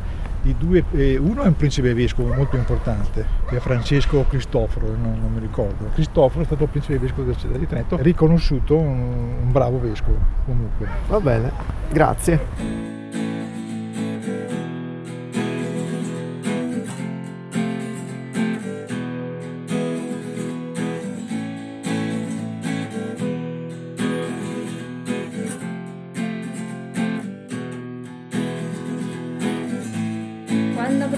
due, 0.57 0.83
eh, 0.91 1.17
uno 1.17 1.43
è 1.43 1.47
un 1.47 1.55
principe 1.55 1.93
vescovo 1.93 2.33
molto 2.33 2.55
importante, 2.55 3.25
che 3.47 3.57
è 3.57 3.59
Francesco 3.59 4.25
Cristoforo, 4.27 4.87
non, 4.87 5.17
non 5.19 5.31
mi 5.33 5.39
ricordo. 5.39 5.89
Cristoforo 5.93 6.43
è 6.43 6.45
stato 6.45 6.65
principe 6.67 6.99
vescovo 6.99 7.23
della 7.23 7.37
città 7.37 7.57
di 7.57 7.67
Trento, 7.67 7.97
riconosciuto 7.99 8.77
un, 8.77 9.35
un 9.43 9.51
bravo 9.51 9.79
vescovo 9.79 10.17
comunque. 10.45 10.87
Va 11.07 11.19
bene, 11.19 11.51
grazie. 11.91 12.95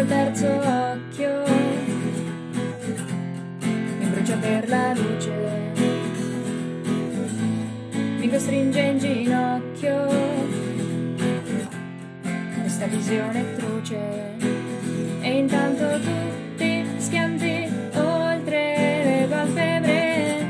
Terzo 0.06 0.48
occhio. 0.48 1.44
Mi 4.00 4.06
brucia 4.06 4.36
per 4.38 4.70
la 4.70 4.94
luce, 4.94 5.32
mi 8.20 8.30
costringe 8.30 8.80
in 8.80 8.98
ginocchio. 8.98 10.08
Questa 12.62 12.86
visione 12.86 13.56
truce. 13.56 13.98
E 15.22 15.38
intanto 15.38 16.00
tutti 16.00 16.86
schianti 16.98 17.68
oltre 17.96 19.04
le 19.04 19.28
palpebre. 19.30 20.48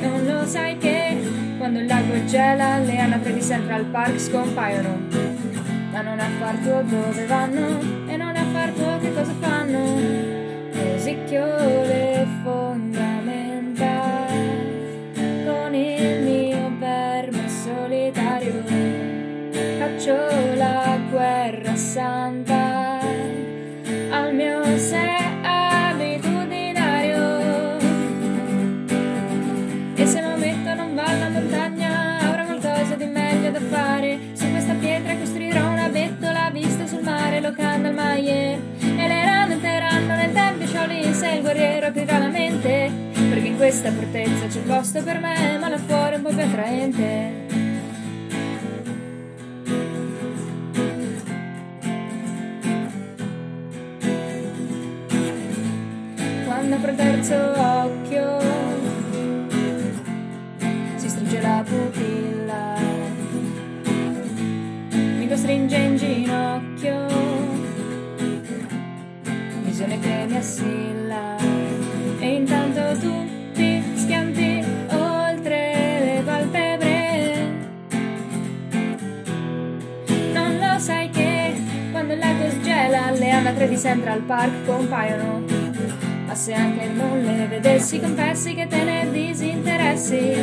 Non 0.00 0.24
lo 0.26 0.46
sai 0.46 0.76
che 0.78 1.16
quando 1.58 1.80
il 1.80 1.86
lago 1.86 2.24
gela 2.26 2.78
le 2.78 2.98
anatre 2.98 3.32
di 3.34 3.42
Central 3.42 3.84
Park 3.86 4.20
scompaiono, 4.20 5.11
non 6.02 6.18
è 6.18 6.24
affar 6.24 6.56
tuo 6.56 6.82
dove 6.82 7.26
vanno 7.26 7.80
e 8.08 8.16
non 8.16 8.34
è 8.34 8.40
affar 8.40 8.70
tuo 8.72 8.98
che 8.98 9.12
cosa 9.14 9.32
fanno. 9.40 10.00
Rosicchio 10.72 12.11
questa 43.82 44.00
fortezza 44.00 44.46
c'è 44.46 44.60
posto 44.60 45.02
per 45.02 45.18
me, 45.18 45.58
ma 45.58 45.68
là 45.68 45.76
fuori 45.76 46.14
è 46.14 46.16
un 46.16 46.22
po' 46.22 46.28
più 46.28 46.40
attraente. 46.40 47.46
Quando 56.44 56.74
apro 56.76 56.90
il 56.90 56.96
terzo 56.96 57.34
Central 84.12 84.20
Park 84.26 84.66
compaiono. 84.66 85.42
Ma 86.26 86.34
se 86.34 86.52
anche 86.52 86.86
non 86.88 87.22
le 87.22 87.46
vedessi, 87.46 87.98
confessi 87.98 88.54
che 88.54 88.66
te 88.66 88.84
ne 88.84 89.10
disinteressi. 89.10 90.34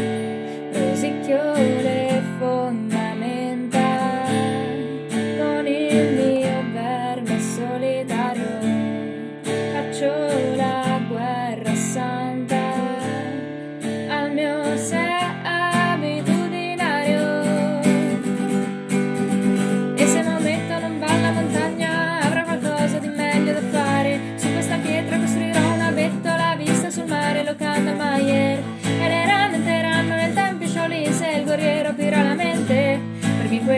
Rosicchio 0.74 1.54
le 1.54 2.22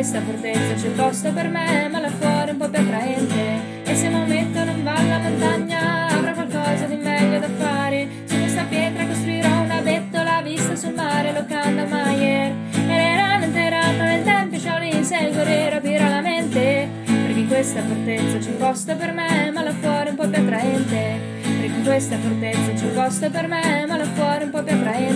questa 0.01 0.21
fortezza 0.21 0.73
c'è 0.73 0.89
posto 0.95 1.31
per 1.31 1.47
me, 1.47 1.87
ma 1.87 1.99
là 1.99 2.09
fuori 2.09 2.49
è 2.49 2.51
un 2.53 2.57
po' 2.57 2.67
più 2.67 2.79
attraente. 2.79 3.83
E 3.83 3.95
se 3.95 4.09
Maometto 4.09 4.63
non 4.63 4.83
va 4.83 4.95
alla 4.95 5.19
montagna, 5.19 6.07
avrà 6.07 6.31
qualcosa 6.31 6.85
di 6.85 6.95
meglio 6.95 7.37
da 7.37 7.47
fare. 7.59 8.07
Su 8.25 8.35
questa 8.39 8.63
pietra 8.63 9.05
costruirò 9.05 9.61
una 9.61 9.79
bettola 9.81 10.41
vista 10.41 10.75
sul 10.75 10.95
mare, 10.95 11.33
locanda 11.33 11.85
Maier. 11.85 12.51
E 12.73 12.87
le 12.87 13.15
rane 13.15 13.45
entreranno 13.45 14.03
nel 14.03 14.23
tempio 14.23 14.57
Shaolin 14.57 15.03
se 15.03 15.17
il 15.17 15.33
guerriero 15.33 15.75
aprirà 15.75 16.09
la 16.09 16.21
mente. 16.21 16.89
Perché 17.05 17.39
in 17.39 17.47
questa 17.47 17.81
fortezza 17.83 18.37
c'è 18.39 18.51
posto 18.53 18.95
per 18.95 19.13
me, 19.13 19.51
ma 19.51 19.61
là 19.61 19.71
fuori 19.71 20.07
è 20.07 20.09
un 20.09 20.15
po' 20.15 20.27
più 20.27 20.41
attraente. 20.41 21.19
Perché 21.43 21.77
in 21.77 21.83
questa 21.83 22.17
fortezza 22.17 22.73
c'è 22.73 22.87
posto 22.87 23.29
per 23.29 23.47
me, 23.47 23.85
ma 23.87 23.97
là 23.97 24.05
fuori 24.05 24.39
è 24.39 24.43
un 24.45 24.49
po' 24.49 24.63
più 24.63 24.73
attraente. 24.73 25.10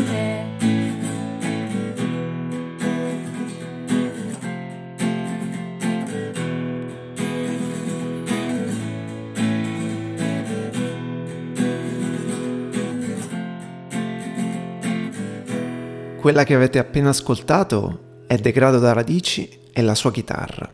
Quella 16.25 16.43
che 16.43 16.55
avete 16.55 16.79
appena 16.79 17.09
ascoltato 17.09 18.23
è 18.25 18.37
Degrado 18.37 18.79
da 18.79 18.93
Radici 18.93 19.47
e 19.71 19.83
la 19.83 19.93
sua 19.93 20.11
chitarra, 20.11 20.67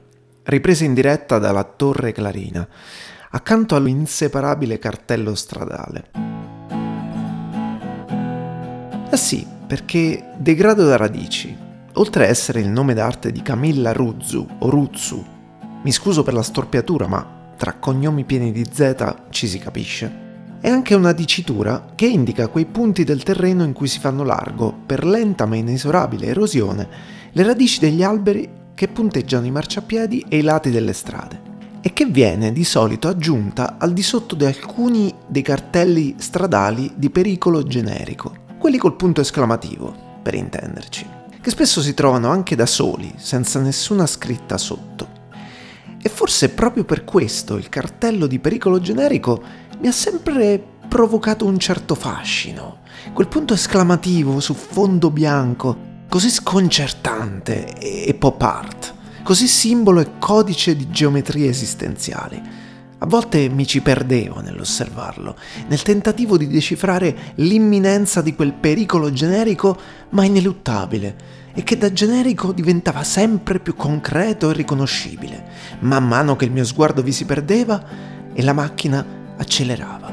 ripresa 0.43 0.85
in 0.85 0.93
diretta 0.93 1.39
dalla 1.39 1.65
Torre 1.65 2.13
Clarina, 2.13 2.65
accanto 3.31 3.75
all'inseparabile 3.75 4.79
cartello 4.79 5.35
stradale. 5.35 6.11
Ah 9.09 9.17
sì, 9.17 9.45
perché 9.67 10.31
Degrado 10.37 10.85
da 10.85 10.95
Radici, 10.95 11.53
oltre 11.95 12.27
a 12.27 12.29
essere 12.29 12.61
il 12.61 12.69
nome 12.69 12.93
d'arte 12.93 13.33
di 13.33 13.41
Camilla 13.41 13.91
Ruzzu 13.91 14.47
o 14.59 14.69
Ruzzu, 14.69 15.25
mi 15.83 15.91
scuso 15.91 16.23
per 16.23 16.33
la 16.33 16.43
storpiatura, 16.43 17.07
ma 17.07 17.53
tra 17.57 17.73
cognomi 17.73 18.23
pieni 18.23 18.53
di 18.53 18.65
Z 18.71 19.15
ci 19.31 19.47
si 19.47 19.59
capisce, 19.59 20.30
è 20.61 20.69
anche 20.69 20.93
una 20.93 21.11
dicitura 21.11 21.87
che 21.95 22.05
indica 22.05 22.47
quei 22.47 22.67
punti 22.67 23.03
del 23.03 23.23
terreno 23.23 23.63
in 23.63 23.73
cui 23.73 23.87
si 23.87 23.99
fanno 23.99 24.23
largo, 24.23 24.71
per 24.85 25.03
lenta 25.03 25.47
ma 25.47 25.55
inesorabile 25.55 26.27
erosione, 26.27 26.87
le 27.31 27.43
radici 27.43 27.79
degli 27.79 28.03
alberi 28.03 28.47
che 28.75 28.87
punteggiano 28.87 29.47
i 29.47 29.51
marciapiedi 29.51 30.25
e 30.29 30.37
i 30.37 30.41
lati 30.41 30.69
delle 30.69 30.93
strade 30.93 31.49
e 31.81 31.93
che 31.93 32.05
viene 32.05 32.51
di 32.51 32.63
solito 32.63 33.07
aggiunta 33.07 33.77
al 33.79 33.91
di 33.91 34.03
sotto 34.03 34.35
di 34.35 34.45
alcuni 34.45 35.11
dei 35.27 35.41
cartelli 35.41 36.13
stradali 36.19 36.93
di 36.95 37.09
pericolo 37.09 37.63
generico, 37.63 38.35
quelli 38.59 38.77
col 38.77 38.95
punto 38.95 39.21
esclamativo, 39.21 40.19
per 40.21 40.35
intenderci, 40.35 41.07
che 41.41 41.49
spesso 41.49 41.81
si 41.81 41.95
trovano 41.95 42.29
anche 42.29 42.55
da 42.55 42.67
soli, 42.67 43.11
senza 43.17 43.59
nessuna 43.59 44.05
scritta 44.05 44.59
sotto. 44.59 45.19
E 45.99 46.09
forse 46.09 46.49
proprio 46.49 46.83
per 46.83 47.03
questo 47.03 47.57
il 47.57 47.69
cartello 47.69 48.27
di 48.27 48.37
pericolo 48.37 48.79
generico 48.79 49.41
mi 49.81 49.87
ha 49.87 49.91
sempre 49.91 50.63
provocato 50.87 51.45
un 51.45 51.57
certo 51.57 51.95
fascino. 51.95 52.81
Quel 53.13 53.27
punto 53.27 53.55
esclamativo 53.55 54.39
su 54.39 54.53
fondo 54.53 55.09
bianco, 55.09 55.75
così 56.07 56.29
sconcertante 56.29 57.79
e 57.79 58.13
pop 58.13 58.39
art, 58.43 58.93
così 59.23 59.47
simbolo 59.47 59.99
e 59.99 60.19
codice 60.19 60.75
di 60.75 60.91
geometrie 60.91 61.49
esistenziali. 61.49 62.39
A 62.99 63.07
volte 63.07 63.49
mi 63.49 63.65
ci 63.65 63.81
perdevo 63.81 64.39
nell'osservarlo, 64.39 65.35
nel 65.67 65.81
tentativo 65.81 66.37
di 66.37 66.47
decifrare 66.47 67.33
l'imminenza 67.35 68.21
di 68.21 68.35
quel 68.35 68.53
pericolo 68.53 69.11
generico 69.11 69.75
ma 70.09 70.25
ineluttabile 70.25 71.39
e 71.55 71.63
che 71.63 71.79
da 71.79 71.91
generico 71.91 72.51
diventava 72.51 73.03
sempre 73.03 73.59
più 73.59 73.75
concreto 73.75 74.51
e 74.51 74.53
riconoscibile, 74.53 75.43
man 75.79 76.07
mano 76.07 76.35
che 76.35 76.45
il 76.45 76.51
mio 76.51 76.65
sguardo 76.65 77.01
vi 77.01 77.11
si 77.11 77.25
perdeva 77.25 77.83
e 78.31 78.43
la 78.43 78.53
macchina 78.53 79.19
accelerava. 79.41 80.11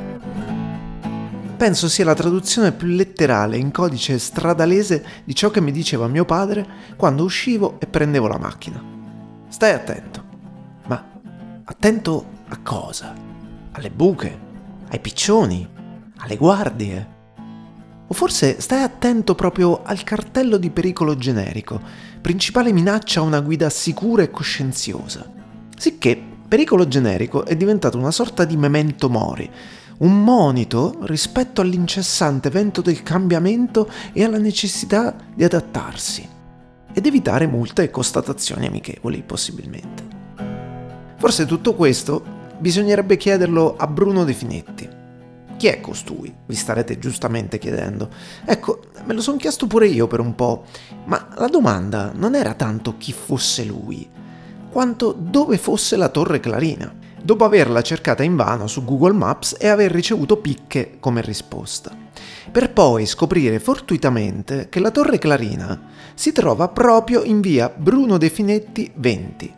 Penso 1.57 1.89
sia 1.89 2.05
la 2.05 2.15
traduzione 2.15 2.73
più 2.73 2.89
letterale 2.89 3.57
in 3.57 3.71
codice 3.71 4.19
stradalese 4.19 5.05
di 5.25 5.35
ciò 5.35 5.51
che 5.51 5.61
mi 5.61 5.73
diceva 5.73 6.07
mio 6.07 6.25
padre 6.25 6.67
quando 6.97 7.25
uscivo 7.25 7.79
e 7.81 7.87
prendevo 7.87 8.27
la 8.27 8.39
macchina. 8.39 8.83
Stai 9.49 9.73
attento. 9.73 10.25
Ma 10.87 11.05
attento 11.65 12.27
a 12.49 12.59
cosa? 12.63 13.13
Alle 13.73 13.91
buche? 13.91 14.47
Ai 14.89 15.01
piccioni? 15.01 15.69
Alle 16.19 16.37
guardie? 16.37 17.17
O 18.07 18.15
forse 18.15 18.61
stai 18.61 18.83
attento 18.83 19.35
proprio 19.35 19.83
al 19.83 20.03
cartello 20.05 20.57
di 20.57 20.71
pericolo 20.71 21.17
generico, 21.17 21.81
principale 22.23 22.73
minaccia 22.73 23.21
a 23.21 23.25
una 23.25 23.41
guida 23.41 23.69
sicura 23.69 24.23
e 24.23 24.31
coscienziosa. 24.31 25.31
Sicché 25.77 26.37
pericolo 26.49 26.88
generico 26.88 27.45
è 27.45 27.55
diventato 27.55 27.99
una 27.99 28.11
sorta 28.11 28.45
di 28.47 28.57
memento 28.57 29.11
mori, 29.11 29.49
un 29.99 30.25
monito 30.25 30.97
rispetto 31.02 31.61
all'incessante 31.61 32.49
vento 32.49 32.81
del 32.81 33.02
cambiamento 33.02 33.90
e 34.14 34.25
alla 34.25 34.38
necessità 34.38 35.14
di 35.35 35.45
adattarsi 35.45 36.26
ed 36.90 37.05
evitare 37.05 37.47
multe 37.47 37.83
e 37.83 37.90
constatazioni 37.90 38.67
amichevoli 38.67 39.23
possibilmente. 39.23 40.17
Forse 41.19 41.45
tutto 41.45 41.75
questo 41.75 42.25
bisognerebbe 42.59 43.19
chiederlo 43.19 43.76
a 43.76 43.87
Bruno 43.87 44.25
De 44.25 44.33
Finetti. 44.33 44.88
Chi 45.59 45.67
è 45.67 45.81
costui? 45.81 46.33
Vi 46.47 46.55
starete 46.55 46.99
giustamente 46.99 47.59
chiedendo. 47.59 48.09
Ecco, 48.45 48.85
me 49.05 49.12
lo 49.12 49.21
sono 49.21 49.37
chiesto 49.37 49.67
pure 49.67 49.88
io 49.88 50.07
per 50.07 50.21
un 50.21 50.35
po', 50.35 50.64
ma 51.05 51.28
la 51.37 51.49
domanda 51.49 52.12
non 52.14 52.35
era 52.37 52.55
tanto 52.55 52.97
chi 52.97 53.12
fosse 53.12 53.64
lui, 53.64 54.09
quanto 54.71 55.15
dove 55.19 55.59
fosse 55.59 55.97
la 55.97 56.09
torre 56.09 56.41
Clarina, 56.41 56.95
dopo 57.23 57.45
averla 57.45 57.83
cercata 57.83 58.23
invano 58.23 58.67
su 58.67 58.85
Google 58.85 59.13
Maps 59.13 59.57
e 59.59 59.69
aver 59.69 59.91
ricevuto 59.91 60.37
picche 60.37 60.97
come 61.01 61.21
risposta. 61.23 61.95
Per 62.51 62.73
poi 62.73 63.07
scoprire 63.07 63.59
fortuitamente 63.59 64.69
che 64.69 64.81
la 64.81 64.91
torre 64.91 65.19
Clarina 65.19 65.81
si 66.15 66.33
trova 66.33 66.69
proprio 66.69 67.23
in 67.23 67.41
via 67.41 67.73
Bruno 67.75 68.19
De 68.19 68.31
Finetti 68.31 68.91
20. 68.95 69.55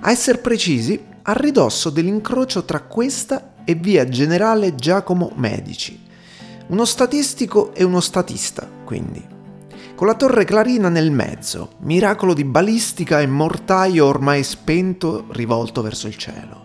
A 0.00 0.10
essere 0.10 0.38
precisi, 0.38 1.02
a 1.22 1.32
ridosso 1.32 1.90
dell'incrocio 1.90 2.64
tra 2.64 2.80
questa 2.80 3.54
e 3.64 3.74
via 3.74 4.06
Generale 4.06 4.74
Giacomo 4.74 5.32
Medici. 5.36 5.98
Uno 6.66 6.84
statistico 6.84 7.74
e 7.74 7.84
uno 7.84 8.00
statista, 8.00 8.68
quindi. 8.84 9.33
Con 10.04 10.12
la 10.12 10.18
torre 10.18 10.44
Clarina 10.44 10.90
nel 10.90 11.10
mezzo, 11.10 11.76
miracolo 11.78 12.34
di 12.34 12.44
balistica 12.44 13.22
e 13.22 13.26
mortaio 13.26 14.04
ormai 14.04 14.42
spento 14.42 15.28
rivolto 15.30 15.80
verso 15.80 16.08
il 16.08 16.16
cielo. 16.18 16.62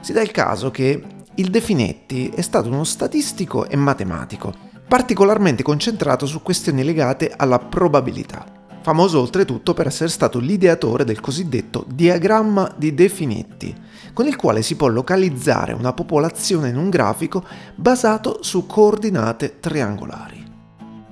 Si 0.00 0.12
dà 0.12 0.20
il 0.20 0.30
caso 0.30 0.70
che 0.70 1.02
il 1.36 1.48
De 1.48 1.62
Finetti 1.62 2.28
è 2.28 2.42
stato 2.42 2.68
uno 2.68 2.84
statistico 2.84 3.66
e 3.66 3.76
matematico, 3.76 4.52
particolarmente 4.86 5.62
concentrato 5.62 6.26
su 6.26 6.42
questioni 6.42 6.84
legate 6.84 7.32
alla 7.34 7.58
probabilità 7.58 8.44
famoso 8.82 9.20
oltretutto 9.20 9.72
per 9.72 9.86
essere 9.86 10.10
stato 10.10 10.38
l'ideatore 10.38 11.04
del 11.04 11.20
cosiddetto 11.20 11.86
diagramma 11.88 12.74
di 12.76 12.92
De 12.92 13.08
Finetti, 13.08 13.74
con 14.12 14.26
il 14.26 14.36
quale 14.36 14.60
si 14.60 14.76
può 14.76 14.88
localizzare 14.88 15.72
una 15.72 15.94
popolazione 15.94 16.68
in 16.68 16.76
un 16.76 16.90
grafico 16.90 17.42
basato 17.74 18.42
su 18.42 18.66
coordinate 18.66 19.60
triangolari. 19.60 20.44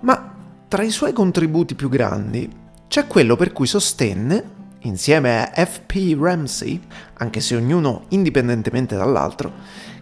Ma 0.01 0.37
tra 0.69 0.83
i 0.83 0.91
suoi 0.91 1.15
contributi 1.15 1.75
più 1.75 1.89
grandi 1.89 2.47
c'è 2.89 3.07
quello 3.07 3.37
per 3.37 3.53
cui 3.53 3.67
sostenne, 3.67 4.57
insieme 4.81 5.51
a 5.51 5.65
F.P. 5.65 6.15
Ramsey, 6.19 6.79
anche 7.15 7.41
se 7.41 7.57
ognuno 7.57 8.05
indipendentemente 8.09 8.95
dall'altro, 8.95 9.51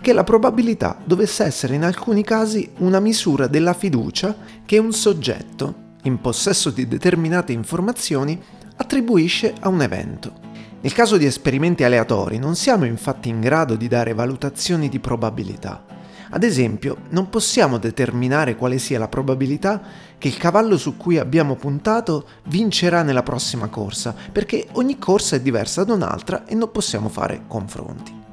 che 0.01 0.13
la 0.13 0.25
probabilità 0.25 0.99
dovesse 1.05 1.45
essere 1.45 1.77
in 1.77 1.85
alcuni 1.85 2.25
casi 2.25 2.69
una 2.79 2.99
misura 2.99 3.47
della 3.47 3.75
fiducia 3.75 4.37
che 4.65 4.79
un 4.79 4.93
soggetto, 4.93 5.85
in 6.03 6.21
possesso 6.21 6.71
di 6.71 6.89
determinate 6.89 7.53
informazioni, 7.53 8.41
attribuisce 8.75 9.55
a 9.61 9.69
un 9.69 9.83
evento. 9.83 10.33
Nel 10.81 10.93
caso 10.93 11.17
di 11.17 11.27
esperimenti 11.27 11.85
aleatori 11.85 12.39
non 12.39 12.57
siamo 12.57 12.85
infatti 12.87 13.29
in 13.29 13.41
grado 13.41 13.77
di 13.77 13.87
dare 13.87 14.15
valutazioni 14.15 14.89
di 14.89 14.99
probabilità. 14.99 15.85
Ad 16.31 16.43
esempio, 16.43 16.97
non 17.11 17.29
possiamo 17.29 17.79
determinare 17.79 18.57
quale 18.57 18.79
sia 18.79 18.99
la 18.99 19.09
probabilità 19.09 19.81
che 20.19 20.29
il 20.29 20.37
cavallo 20.37 20.79
su 20.79 20.97
cui 20.97 21.19
abbiamo 21.19 21.57
puntato 21.57 22.27
vincerà 22.45 23.03
nella 23.03 23.23
prossima 23.23 23.69
corsa, 23.69 24.15
perché 24.33 24.69
ogni 24.73 24.99
corsa 24.99 25.37
è 25.37 25.41
diversa 25.41 25.85
da 25.85 25.95
un'altra 25.95 26.45
e 26.47 26.55
non 26.55 26.71
possiamo 26.71 27.09
fare 27.09 27.43
confronti. 27.47 28.25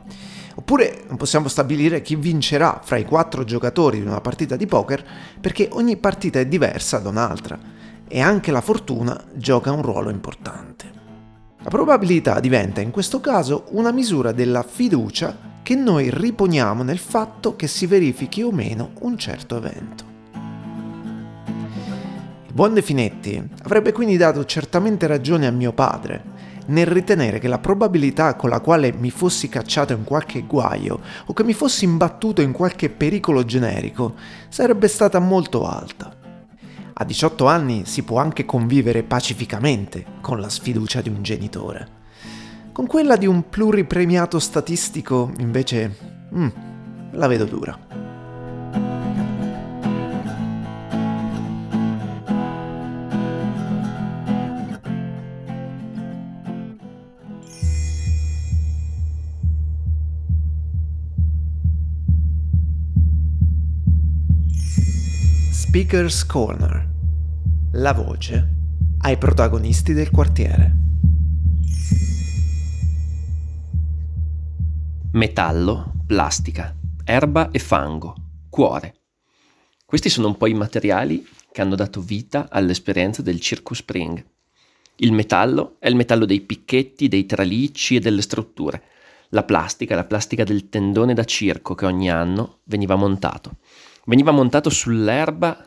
Oppure 0.55 1.03
non 1.07 1.17
possiamo 1.17 1.47
stabilire 1.47 2.01
chi 2.01 2.15
vincerà 2.15 2.79
fra 2.83 2.97
i 2.97 3.05
quattro 3.05 3.43
giocatori 3.43 3.99
di 3.99 4.05
una 4.05 4.21
partita 4.21 4.55
di 4.55 4.67
poker 4.67 5.03
perché 5.39 5.67
ogni 5.71 5.97
partita 5.97 6.39
è 6.39 6.45
diversa 6.45 6.99
da 6.99 7.09
un'altra 7.09 7.59
e 8.07 8.21
anche 8.21 8.51
la 8.51 8.61
fortuna 8.61 9.19
gioca 9.33 9.71
un 9.71 9.81
ruolo 9.81 10.11
importante. 10.11 11.01
La 11.63 11.69
probabilità 11.69 12.39
diventa 12.39 12.81
in 12.81 12.91
questo 12.91 13.19
caso 13.19 13.65
una 13.69 13.91
misura 13.91 14.31
della 14.31 14.63
fiducia 14.63 15.51
che 15.63 15.75
noi 15.75 16.09
riponiamo 16.11 16.83
nel 16.83 16.99
fatto 16.99 17.55
che 17.55 17.67
si 17.67 17.87
verifichi 17.87 18.43
o 18.43 18.51
meno 18.51 18.91
un 18.99 19.17
certo 19.17 19.57
evento. 19.57 20.12
Buon 22.53 22.75
De 22.75 22.83
Finetti 22.83 23.43
avrebbe 23.63 23.91
quindi 23.91 24.15
dato 24.15 24.45
certamente 24.45 25.07
ragione 25.07 25.47
a 25.47 25.51
mio 25.51 25.73
padre 25.73 26.21
nel 26.67 26.85
ritenere 26.85 27.39
che 27.39 27.47
la 27.47 27.57
probabilità 27.57 28.35
con 28.35 28.51
la 28.51 28.59
quale 28.59 28.93
mi 28.93 29.09
fossi 29.09 29.49
cacciato 29.49 29.93
in 29.93 30.03
qualche 30.03 30.43
guaio 30.43 30.99
o 31.25 31.33
che 31.33 31.43
mi 31.43 31.53
fossi 31.53 31.85
imbattuto 31.85 32.43
in 32.43 32.51
qualche 32.51 32.91
pericolo 32.91 33.43
generico 33.43 34.13
sarebbe 34.49 34.87
stata 34.87 35.17
molto 35.17 35.67
alta. 35.67 36.15
A 36.93 37.03
18 37.03 37.47
anni 37.47 37.85
si 37.87 38.03
può 38.03 38.19
anche 38.19 38.45
convivere 38.45 39.01
pacificamente 39.01 40.05
con 40.21 40.39
la 40.39 40.47
sfiducia 40.47 41.01
di 41.01 41.09
un 41.09 41.23
genitore. 41.23 41.87
Con 42.71 42.85
quella 42.85 43.15
di 43.17 43.25
un 43.25 43.49
pluripremiato 43.49 44.37
statistico, 44.37 45.31
invece, 45.39 45.97
mm, 46.35 46.47
la 47.13 47.25
vedo 47.25 47.45
dura. 47.45 48.02
Speaker's 65.73 66.23
Corner. 66.27 66.87
La 67.71 67.93
voce 67.93 68.47
ai 68.99 69.17
protagonisti 69.17 69.93
del 69.93 70.11
quartiere. 70.11 70.71
Metallo, 75.13 75.93
plastica, 76.05 76.75
erba 77.03 77.49
e 77.49 77.57
fango, 77.57 78.13
cuore. 78.51 78.99
Questi 79.83 80.09
sono 80.09 80.27
un 80.27 80.37
po' 80.37 80.45
i 80.45 80.53
materiali 80.53 81.27
che 81.51 81.61
hanno 81.61 81.73
dato 81.73 82.01
vita 82.01 82.49
all'esperienza 82.51 83.23
del 83.23 83.39
Circus 83.39 83.79
Spring. 83.79 84.23
Il 84.97 85.11
metallo 85.11 85.77
è 85.79 85.87
il 85.87 85.95
metallo 85.95 86.25
dei 86.25 86.41
picchetti, 86.41 87.07
dei 87.07 87.25
tralicci 87.25 87.95
e 87.95 87.99
delle 87.99 88.21
strutture. 88.21 88.83
La 89.29 89.43
plastica 89.43 89.95
la 89.95 90.05
plastica 90.05 90.43
del 90.43 90.69
tendone 90.69 91.15
da 91.15 91.23
circo 91.23 91.73
che 91.73 91.87
ogni 91.87 92.11
anno 92.11 92.59
veniva 92.65 92.93
montato 92.93 93.57
veniva 94.05 94.31
montato 94.31 94.69
sull'erba 94.69 95.65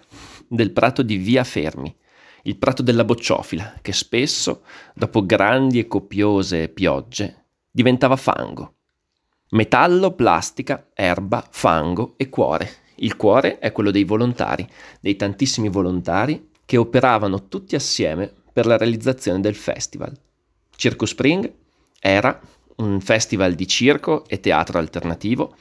del 0.49 0.72
prato 0.72 1.03
di 1.03 1.16
Via 1.16 1.44
Fermi, 1.44 1.94
il 2.42 2.57
prato 2.57 2.83
della 2.83 3.05
bocciofila, 3.05 3.79
che 3.83 3.92
spesso, 3.92 4.62
dopo 4.94 5.27
grandi 5.27 5.81
e 5.81 5.87
copiose 5.87 6.68
piogge, 6.68 7.46
diventava 7.70 8.16
fango. 8.16 8.75
Metallo, 9.51 10.12
plastica, 10.12 10.90
erba, 10.94 11.44
fango 11.51 12.14
e 12.16 12.29
cuore. 12.29 12.85
Il 12.96 13.16
cuore 13.16 13.59
è 13.59 13.72
quello 13.72 13.90
dei 13.90 14.05
volontari, 14.05 14.66
dei 15.01 15.16
tantissimi 15.16 15.68
volontari 15.68 16.51
che 16.64 16.77
operavano 16.77 17.49
tutti 17.49 17.75
assieme 17.75 18.33
per 18.53 18.66
la 18.66 18.77
realizzazione 18.77 19.40
del 19.40 19.55
festival. 19.55 20.16
Circo 20.75 21.07
Spring 21.07 21.53
era 22.01 22.40
un 22.77 23.01
festival 23.01 23.55
di 23.55 23.66
circo 23.66 24.25
e 24.27 24.40
teatro 24.40 24.79
alternativo 24.79 25.57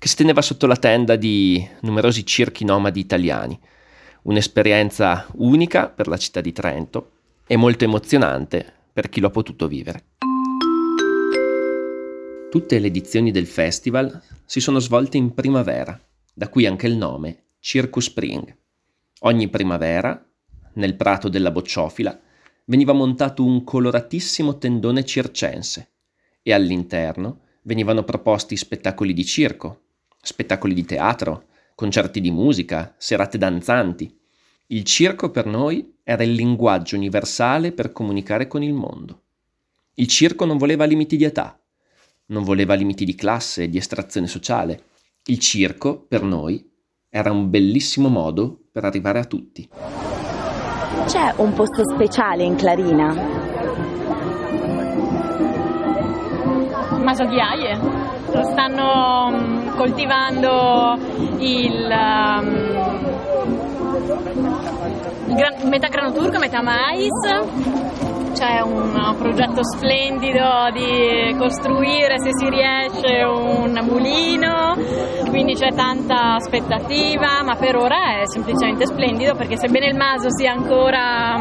che 0.00 0.08
si 0.08 0.16
teneva 0.16 0.40
sotto 0.40 0.66
la 0.66 0.76
tenda 0.76 1.14
di 1.14 1.62
numerosi 1.80 2.24
circhi 2.24 2.64
nomadi 2.64 3.00
italiani. 3.00 3.60
Un'esperienza 4.22 5.26
unica 5.34 5.90
per 5.90 6.08
la 6.08 6.16
città 6.16 6.40
di 6.40 6.52
Trento 6.52 7.10
e 7.46 7.56
molto 7.56 7.84
emozionante 7.84 8.64
per 8.94 9.10
chi 9.10 9.20
l'ha 9.20 9.28
potuto 9.28 9.68
vivere. 9.68 10.04
Tutte 12.50 12.78
le 12.78 12.86
edizioni 12.86 13.30
del 13.30 13.46
festival 13.46 14.22
si 14.46 14.60
sono 14.60 14.78
svolte 14.78 15.18
in 15.18 15.34
primavera, 15.34 16.00
da 16.32 16.48
qui 16.48 16.64
anche 16.64 16.86
il 16.86 16.96
nome 16.96 17.48
Circus 17.58 18.06
Spring. 18.06 18.56
Ogni 19.20 19.48
primavera, 19.48 20.26
nel 20.76 20.96
prato 20.96 21.28
della 21.28 21.50
bocciofila, 21.50 22.18
veniva 22.64 22.94
montato 22.94 23.44
un 23.44 23.64
coloratissimo 23.64 24.56
tendone 24.56 25.04
circense 25.04 25.90
e 26.42 26.54
all'interno 26.54 27.40
venivano 27.64 28.02
proposti 28.02 28.56
spettacoli 28.56 29.12
di 29.12 29.26
circo, 29.26 29.82
spettacoli 30.20 30.74
di 30.74 30.84
teatro, 30.84 31.44
concerti 31.74 32.20
di 32.20 32.30
musica, 32.30 32.94
serate 32.98 33.38
danzanti. 33.38 34.14
Il 34.66 34.84
circo 34.84 35.30
per 35.30 35.46
noi 35.46 35.98
era 36.02 36.22
il 36.22 36.32
linguaggio 36.32 36.96
universale 36.96 37.72
per 37.72 37.92
comunicare 37.92 38.46
con 38.46 38.62
il 38.62 38.72
mondo. 38.72 39.22
Il 39.94 40.06
circo 40.06 40.44
non 40.44 40.56
voleva 40.56 40.84
limiti 40.84 41.16
di 41.16 41.24
età, 41.24 41.58
non 42.26 42.44
voleva 42.44 42.74
limiti 42.74 43.04
di 43.04 43.14
classe, 43.14 43.68
di 43.68 43.78
estrazione 43.78 44.26
sociale. 44.26 44.84
Il 45.26 45.38
circo, 45.38 46.00
per 46.00 46.22
noi, 46.22 46.68
era 47.08 47.32
un 47.32 47.50
bellissimo 47.50 48.08
modo 48.08 48.68
per 48.70 48.84
arrivare 48.84 49.18
a 49.18 49.24
tutti. 49.24 49.68
C'è 51.06 51.34
un 51.36 51.52
posto 51.54 51.82
speciale 51.92 52.44
in 52.44 52.54
Clarina? 52.54 53.50
masoghiaie. 57.10 57.78
Stanno 58.52 59.30
mm, 59.30 59.59
coltivando 59.80 60.98
il, 61.38 61.88
um, 61.90 62.54
gran- 65.34 65.68
metà 65.70 65.88
grano 65.88 66.12
turco, 66.12 66.38
metà 66.38 66.60
mais. 66.60 67.08
C'è 68.34 68.60
un 68.60 69.14
progetto 69.18 69.62
splendido 69.64 70.68
di 70.72 71.34
costruire, 71.36 72.18
se 72.18 72.30
si 72.32 72.48
riesce, 72.48 73.22
un 73.24 73.78
mulino, 73.82 74.76
quindi 75.28 75.54
c'è 75.54 75.72
tanta 75.74 76.34
aspettativa, 76.34 77.42
ma 77.42 77.56
per 77.56 77.76
ora 77.76 78.20
è 78.20 78.26
semplicemente 78.26 78.86
splendido 78.86 79.34
perché 79.34 79.56
sebbene 79.56 79.86
il 79.86 79.96
maso 79.96 80.30
sia 80.30 80.52
ancora 80.52 81.38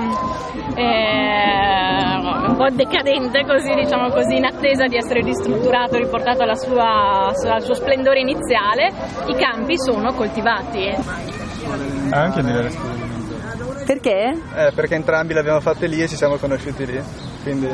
eh, 0.75 2.29
po' 2.60 2.69
decadente, 2.76 3.45
così 3.45 3.74
diciamo 3.74 4.10
così, 4.10 4.36
in 4.36 4.43
attesa 4.43 4.86
di 4.88 4.98
essere 4.98 5.22
ristrutturato 5.22 5.95
e 5.95 6.00
riportato 6.00 6.43
alla 6.43 6.56
sua- 6.56 7.28
al 7.32 7.62
suo 7.62 7.74
splendore 7.74 8.19
iniziale, 8.19 8.91
i 9.28 9.36
campi 9.36 9.78
sono 9.78 10.12
coltivati. 10.13 10.93
Anche 12.12 12.43
diversi 12.43 12.78
Perché? 13.86 14.34
Eh, 14.56 14.72
perché 14.76 14.95
entrambi 14.95 15.34
le 15.34 15.39
abbiamo 15.39 15.62
fatte 15.62 15.88
lì 15.88 16.02
e 16.02 16.08
ci 16.08 16.15
siamo 16.15 16.36
conosciuti 16.36 16.86
lì. 16.86 17.02
Quindi 17.41 17.69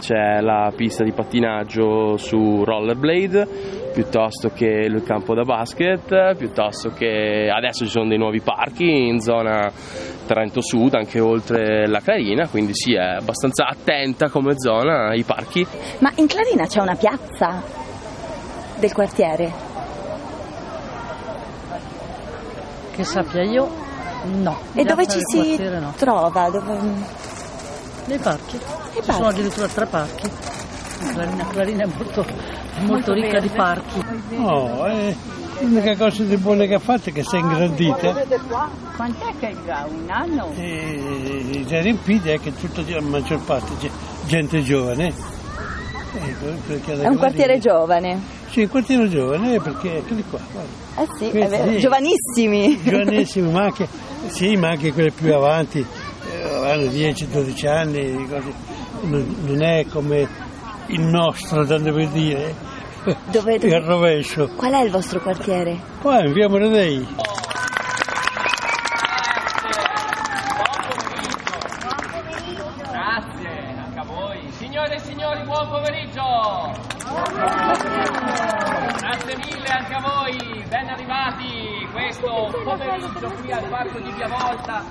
C'è 0.00 0.40
la 0.40 0.72
pista 0.74 1.04
di 1.04 1.12
pattinaggio 1.12 2.16
su 2.16 2.64
rollerblade, 2.64 3.46
piuttosto 3.92 4.48
che 4.48 4.64
il 4.64 5.02
campo 5.02 5.34
da 5.34 5.42
basket, 5.42 6.34
piuttosto 6.36 6.88
che 6.88 7.50
adesso 7.54 7.84
ci 7.84 7.90
sono 7.90 8.08
dei 8.08 8.16
nuovi 8.16 8.40
parchi 8.40 9.08
in 9.08 9.20
zona 9.20 9.70
Trento 10.26 10.62
Sud, 10.62 10.94
anche 10.94 11.20
oltre 11.20 11.86
la 11.86 12.00
Clarina, 12.00 12.48
quindi 12.48 12.72
sì, 12.72 12.94
è 12.94 13.18
abbastanza 13.18 13.66
attenta 13.66 14.30
come 14.30 14.54
zona 14.56 15.08
ai 15.08 15.22
parchi. 15.22 15.66
Ma 15.98 16.10
in 16.16 16.26
Clarina 16.26 16.66
c'è 16.66 16.80
una 16.80 16.96
piazza 16.96 17.62
del 18.78 18.92
quartiere? 18.94 19.52
Che 22.92 23.04
sappia 23.04 23.42
io, 23.42 23.68
no. 24.36 24.58
E 24.72 24.82
dove 24.84 25.06
ci 25.06 25.18
si 25.20 25.36
quartiere, 25.36 25.78
no. 25.78 25.92
trova? 25.96 26.48
Dove- 26.48 26.78
Nei 28.06 28.18
parchi. 28.18 28.79
Ci 29.00 29.06
parchi. 29.06 29.12
sono 29.12 29.26
addirittura 29.28 29.66
tre 29.68 29.86
parchi. 29.86 30.30
La 31.00 31.12
Clarina, 31.12 31.46
Clarina 31.46 31.82
è 31.84 31.86
molto, 31.86 32.24
molto, 32.24 32.92
Molto 32.92 33.12
ricca 33.14 33.30
verde. 33.40 33.48
di 33.48 33.54
parchi. 33.54 34.04
No, 34.36 34.86
eh, 34.86 35.16
l'unica 35.60 35.96
cosa 35.96 36.22
di 36.22 36.36
buona 36.36 36.64
che 36.66 36.74
ha 36.74 36.78
fatto 36.78 37.08
è 37.08 37.12
che 37.12 37.22
si 37.22 37.36
è 37.36 37.38
ingrandita 37.38 38.12
Quant'è 38.96 39.32
che 39.38 39.54
ha 39.68 39.86
un 39.86 40.10
anno? 40.10 40.52
e 40.56 41.64
si 41.66 41.74
è 41.74 41.82
riempita 41.82 42.30
e 42.32 42.40
che 42.40 42.52
tutta 42.54 42.82
la 42.86 43.00
maggior 43.00 43.40
parte 43.40 43.72
gente 44.26 44.62
giovane. 44.62 45.38
Ecco, 46.12 46.92
È 47.02 47.06
un 47.06 47.16
quartiere 47.16 47.58
giovane. 47.58 48.20
Sì, 48.50 48.62
un 48.62 48.68
quartiere 48.68 49.08
giovane, 49.08 49.54
eh, 49.54 49.60
perché 49.60 49.98
eccoli 49.98 50.24
qua, 50.28 50.40
guarda. 50.50 51.02
Eh 51.02 51.06
sì, 51.16 51.24
è 51.26 51.30
Questi 51.30 51.56
vero. 51.56 51.70
sì. 51.70 51.78
Giovanissimi. 51.78 52.82
Giovanissimi, 52.82 53.50
ma 53.52 53.62
anche, 53.62 53.88
sì, 54.26 54.56
ma 54.56 54.68
anche 54.70 54.92
quelli 54.92 55.12
più 55.12 55.32
avanti, 55.32 55.78
eh, 55.78 56.42
hanno 56.42 56.82
10-12 56.90 57.66
anni, 57.68 58.26
così. 58.28 58.52
Non, 59.02 59.62
è 59.62 59.86
come 59.90 60.28
il 60.86 61.00
nostro, 61.00 61.64
tanto 61.64 61.92
per 61.92 62.08
dire, 62.08 62.54
Dove, 63.30 63.54
il 63.62 63.80
rovescio. 63.80 64.48
Qual 64.56 64.72
è 64.72 64.82
il 64.82 64.90
vostro 64.90 65.20
quartiere? 65.20 65.78
Qua 66.00 66.20
in 66.24 66.32
via 66.32 66.48
Moradei. 66.48 67.06
Grazie, 72.90 73.74
anche 73.84 73.98
a 73.98 74.04
voi. 74.04 74.50
Signore 74.50 74.94
e 74.94 74.98
signori, 74.98 75.42
buon 75.44 75.68
pomeriggio. 75.68 76.88
Grazie 78.98 79.36
mille 79.36 79.68
anche 79.68 79.94
a 79.94 80.00
voi, 80.00 80.64
ben 80.68 80.88
arrivati 80.88 81.88
questo 81.90 82.50
pomeriggio 82.62 83.28
qui 83.40 83.50
al 83.50 83.68
parco 83.68 83.98
di 83.98 84.12
Via 84.12 84.28
Volta 84.28 84.84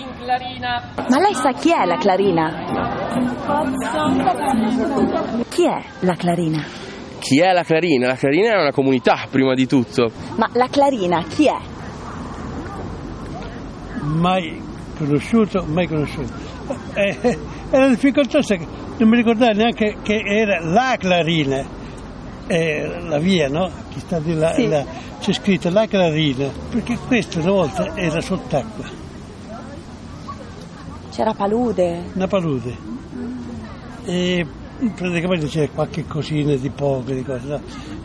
in 0.00 0.08
Clarina. 0.18 0.92
Ma 1.08 1.18
lei 1.18 1.34
sa 1.34 1.52
chi 1.52 1.70
è 1.72 1.84
la 1.84 1.96
Clarina? 1.96 2.64
Chi 5.48 5.64
è 5.66 5.82
la 6.00 6.14
Clarina? 6.14 6.64
Chi 7.18 7.40
è 7.40 7.52
la 7.52 7.62
Clarina? 7.62 8.06
La 8.08 8.14
Clarina 8.14 8.52
è 8.54 8.60
una 8.60 8.72
comunità, 8.72 9.26
prima 9.30 9.54
di 9.54 9.66
tutto. 9.66 10.10
Ma 10.36 10.48
la 10.52 10.68
Clarina 10.68 11.22
chi 11.24 11.46
è? 11.46 11.56
mai 14.02 14.60
conosciuto, 14.96 15.64
mai 15.66 15.86
conosciuto. 15.86 16.32
Eh, 16.94 17.16
eh, 17.20 17.38
e 17.70 17.78
la 17.78 17.88
difficoltà 17.88 18.38
è 18.38 18.42
che 18.42 18.66
non 18.98 19.08
mi 19.08 19.16
ricordavo 19.16 19.52
neanche 19.52 19.96
che 20.02 20.20
era 20.24 20.60
la 20.64 20.96
Clarina, 20.98 21.64
eh, 22.46 23.00
la 23.06 23.18
via, 23.18 23.48
no? 23.48 23.70
Che 23.92 24.00
sta 24.00 24.18
di 24.18 24.34
là, 24.34 24.52
Sì. 24.54 24.66
là, 24.68 24.84
c'è 25.20 25.32
scritto 25.32 25.68
la 25.70 25.86
Clarina, 25.86 26.48
perché 26.70 26.96
questa 27.06 27.40
una 27.40 27.50
volta 27.50 27.94
era 27.94 28.20
sott'acqua, 28.20 28.84
C'era 31.20 31.34
palude. 31.34 32.02
una 32.14 32.26
palude. 32.26 32.74
E 34.06 34.46
praticamente 34.96 35.48
c'era 35.48 35.68
qualche 35.68 36.06
cosina 36.06 36.54
di 36.54 36.70
poco, 36.70 37.12
di 37.12 37.22
cose? 37.22 37.60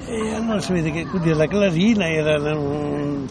E 0.05 0.33
allora 0.35 0.59
si 0.59 0.73
vede 0.73 0.91
che 0.91 1.05
quindi 1.05 1.33
la 1.33 1.47
Clarina 1.47 2.09
era 2.09 2.35
un, 2.57 3.25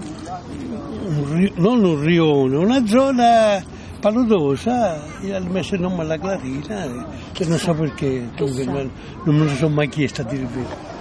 un 1.04 1.50
non 1.56 1.84
un 1.84 2.00
rione, 2.00 2.56
una 2.56 2.86
zona 2.86 3.62
paludosa, 4.00 5.02
io 5.20 5.36
hanno 5.36 5.50
messo 5.50 5.74
il 5.74 5.82
nome 5.82 6.00
alla 6.00 6.16
Clarina, 6.16 6.84
eh, 6.84 7.04
che 7.32 7.44
non 7.44 7.58
so 7.58 7.74
perché, 7.74 8.30
comunque, 8.38 8.64
non, 8.64 8.90
non 9.24 9.36
me 9.36 9.44
lo 9.44 9.50
sono 9.50 9.74
mai 9.74 9.90
chiesto 9.90 10.22
a 10.22 10.24
dire 10.24 10.44
il 10.44 10.48
vero. 10.48 10.93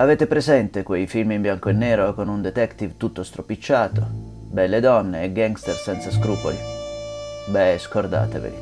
Avete 0.00 0.26
presente 0.26 0.82
quei 0.82 1.06
film 1.06 1.32
in 1.32 1.42
bianco 1.42 1.68
e 1.68 1.74
nero 1.74 2.14
con 2.14 2.28
un 2.28 2.40
detective 2.40 2.96
tutto 2.96 3.22
stropicciato, 3.22 4.02
belle 4.48 4.80
donne 4.80 5.24
e 5.24 5.30
gangster 5.30 5.74
senza 5.74 6.10
scrupoli? 6.10 6.56
Beh, 7.48 7.76
scordateveli. 7.78 8.56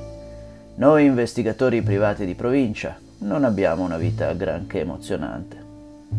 Noi 0.74 1.05
investigatori 1.05 1.81
privati 1.81 2.27
di 2.27 2.35
provincia 2.35 2.98
non 3.18 3.44
abbiamo 3.44 3.85
una 3.85 3.96
vita 3.98 4.33
granché 4.33 4.81
emozionante. 4.81 5.57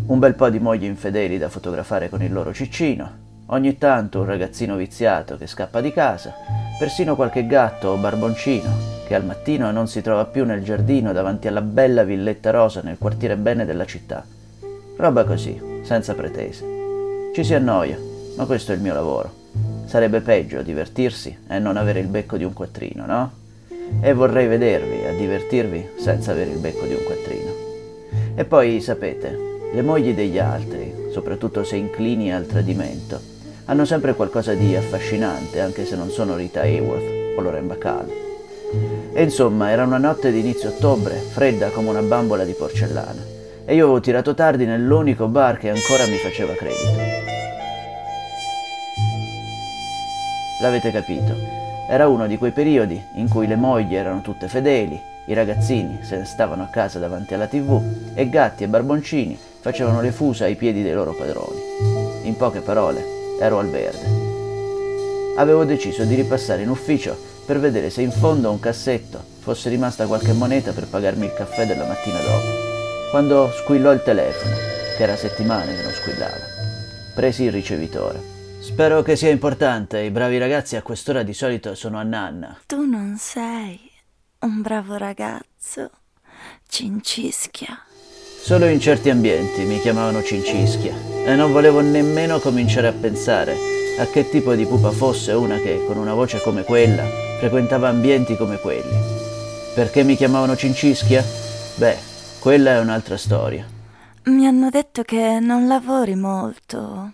Un 0.06 0.20
bel 0.20 0.36
po' 0.36 0.50
di 0.50 0.60
mogli 0.60 0.86
infedeli 0.86 1.38
da 1.38 1.50
fotografare 1.50 2.08
con 2.08 2.24
il 2.24 2.32
loro 2.32 2.54
ciccino, 2.54 3.12
ogni 3.48 3.78
tanto 3.78 4.22
un 4.22 4.26
ragazzino 4.26 4.78
viziato 4.78 5.36
che 5.36 5.48
scappa 5.48 5.82
di 5.82 5.92
casa, 5.92 6.34
persino 6.80 7.18
qualche 7.18 7.46
gatto 7.46 7.90
o 7.90 7.98
barboncino 7.98 9.04
che 9.06 9.16
al 9.16 9.26
mattino 9.26 9.70
non 9.72 9.90
si 9.90 10.02
trova 10.02 10.24
più 10.24 10.46
nel 10.46 10.64
giardino 10.64 11.12
davanti 11.12 11.50
alla 11.50 11.62
bella 11.62 12.04
villetta 12.04 12.52
rosa 12.52 12.80
nel 12.82 12.98
quartiere 12.98 13.36
bene 13.36 13.66
della 13.66 13.86
città. 13.86 14.38
Roba 15.00 15.24
così, 15.24 15.58
senza 15.84 16.14
pretese. 16.14 16.66
Ci 17.34 17.46
si 17.46 17.54
annoia, 17.54 17.98
ma 18.36 18.44
questo 18.44 18.74
è 18.74 18.76
il 18.76 18.82
mio 18.82 18.94
lavoro. 18.94 19.32
Sarebbe 19.86 20.20
peggio 20.20 20.62
divertirsi 20.62 21.38
e 21.48 21.58
non 21.58 21.78
avere 21.78 22.02
il 22.02 22.08
becco 22.08 22.36
di 22.36 22.44
un 22.44 22.52
quattrino, 22.52 23.06
no? 23.06 23.32
E 24.02 24.12
vorrei 24.12 24.48
vedervi 24.48 25.06
a 25.06 25.14
divertirvi 25.14 25.92
senza 26.00 26.32
avere 26.32 26.52
il 26.52 26.58
becco 26.58 26.86
di 26.86 26.96
un 26.96 27.04
quattrino. 27.06 27.52
E 28.36 28.44
poi, 28.44 28.82
sapete, 28.82 29.38
le 29.72 29.82
mogli 29.82 30.14
degli 30.14 30.38
altri, 30.38 30.94
soprattutto 31.14 31.64
se 31.64 31.78
inclini 31.78 32.34
al 32.34 32.46
tradimento, 32.46 33.22
hanno 33.66 33.86
sempre 33.86 34.16
qualcosa 34.16 34.54
di 34.54 34.76
affascinante, 34.76 35.62
anche 35.62 35.86
se 35.86 35.96
non 35.96 36.10
sono 36.10 36.36
Rita 36.36 36.60
Hayworth 36.60 37.38
o 37.38 37.42
Loren 37.42 37.68
Bacall. 37.68 38.12
E 39.14 39.24
insomma, 39.24 39.70
era 39.70 39.86
una 39.86 39.98
notte 39.98 40.30
di 40.30 40.40
inizio 40.40 40.68
ottobre, 40.68 41.16
fredda 41.16 41.70
come 41.70 41.88
una 41.88 42.02
bambola 42.02 42.44
di 42.44 42.52
porcellana, 42.52 43.38
e 43.66 43.76
io 43.76 43.84
avevo 43.86 44.00
tirato 44.00 44.34
tardi 44.34 44.66
nell'unico 44.66 45.28
bar 45.28 45.58
che 45.58 45.70
ancora 45.70 46.06
mi 46.06 46.18
faceva 46.18 46.54
credito. 46.54 47.28
L'avete 50.62 50.92
capito? 50.92 51.36
Era 51.90 52.08
uno 52.08 52.28
di 52.28 52.38
quei 52.38 52.52
periodi 52.52 53.02
in 53.16 53.30
cui 53.30 53.48
le 53.48 53.56
mogli 53.56 53.96
erano 53.96 54.22
tutte 54.22 54.48
fedeli, 54.48 55.02
i 55.28 55.34
ragazzini 55.34 56.00
se 56.02 56.18
ne 56.18 56.26
stavano 56.26 56.64
a 56.64 56.68
casa 56.68 57.00
davanti 57.00 57.34
alla 57.34 57.48
tv 57.48 57.82
e 58.14 58.30
gatti 58.30 58.64
e 58.64 58.68
barboncini 58.68 59.38
facevano 59.62 60.02
le 60.02 60.12
fusa 60.12 60.46
ai 60.46 60.56
piedi 60.56 60.84
dei 60.84 60.94
loro 60.94 61.14
padroni. 61.14 61.60
In 62.24 62.36
poche 62.36 62.60
parole, 62.62 63.04
ero 63.40 63.60
al 63.60 63.70
verde. 63.70 65.38
Avevo 65.38 65.64
deciso 65.64 66.04
di 66.04 66.16
ripassare 66.16 66.64
in 66.64 66.70
ufficio 66.70 67.18
per 67.46 67.60
vedere 67.60 67.90
se 67.90 68.02
in 68.02 68.12
fondo 68.12 68.50
a 68.50 68.52
un 68.52 68.60
cassetto 68.60 69.24
fosse 69.40 69.70
rimasta 69.70 70.06
qualche 70.06 70.34
moneta 70.34 70.72
per 70.72 70.88
pagarmi 70.88 71.26
il 71.26 71.34
caffè 71.34 71.66
della 71.66 71.86
mattina 71.86 72.20
dopo. 72.20 72.69
Quando 73.10 73.52
squillò 73.52 73.92
il 73.92 74.04
telefono, 74.04 74.56
che 74.96 75.02
era 75.02 75.16
settimane 75.16 75.76
che 75.76 75.82
non 75.82 75.92
squillava. 75.92 76.38
Presi 77.16 77.44
il 77.44 77.52
ricevitore. 77.52 78.22
Spero 78.60 79.02
che 79.02 79.16
sia 79.16 79.32
importante, 79.32 80.02
i 80.02 80.12
bravi 80.12 80.38
ragazzi 80.38 80.76
a 80.76 80.84
quest'ora 80.84 81.24
di 81.24 81.34
solito 81.34 81.74
sono 81.74 81.98
a 81.98 82.04
nanna. 82.04 82.60
Tu 82.68 82.86
non 82.86 83.18
sei 83.18 83.80
un 84.42 84.62
bravo 84.62 84.96
ragazzo. 84.98 85.90
Cincischia. 86.68 87.82
Solo 88.40 88.68
in 88.68 88.80
certi 88.80 89.10
ambienti 89.10 89.64
mi 89.64 89.80
chiamavano 89.80 90.22
Cincischia 90.22 90.94
e 91.26 91.34
non 91.34 91.52
volevo 91.52 91.82
nemmeno 91.82 92.38
cominciare 92.40 92.88
a 92.88 92.94
pensare 92.94 93.56
a 93.98 94.06
che 94.06 94.30
tipo 94.30 94.54
di 94.54 94.68
pupa 94.68 94.92
fosse 94.92 95.32
una 95.32 95.58
che, 95.58 95.84
con 95.88 95.98
una 95.98 96.14
voce 96.14 96.42
come 96.42 96.64
quella, 96.64 97.04
frequentava 97.40 97.90
ambienti 97.90 98.38
come 98.38 98.60
quelli. 98.60 98.98
Perché 99.74 100.04
mi 100.04 100.16
chiamavano 100.16 100.56
Cincischia? 100.56 101.26
Beh, 101.76 102.09
quella 102.40 102.72
è 102.72 102.80
un'altra 102.80 103.18
storia. 103.18 103.66
Mi 104.26 104.48
hanno 104.48 104.70
detto 104.70 105.04
che 105.04 105.40
non 105.42 105.68
lavori 105.68 106.16
molto 106.16 107.12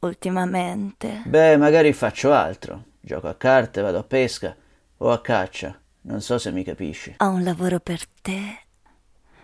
ultimamente. 0.00 1.22
Beh, 1.24 1.56
magari 1.56 1.92
faccio 1.92 2.32
altro. 2.32 2.84
Gioco 3.00 3.28
a 3.28 3.34
carte, 3.34 3.80
vado 3.80 3.98
a 3.98 4.02
pesca 4.02 4.54
o 4.98 5.10
a 5.10 5.20
caccia. 5.20 5.78
Non 6.02 6.20
so 6.20 6.38
se 6.38 6.50
mi 6.50 6.64
capisci. 6.64 7.14
Ho 7.18 7.28
un 7.28 7.44
lavoro 7.44 7.78
per 7.80 8.00
te, 8.20 8.58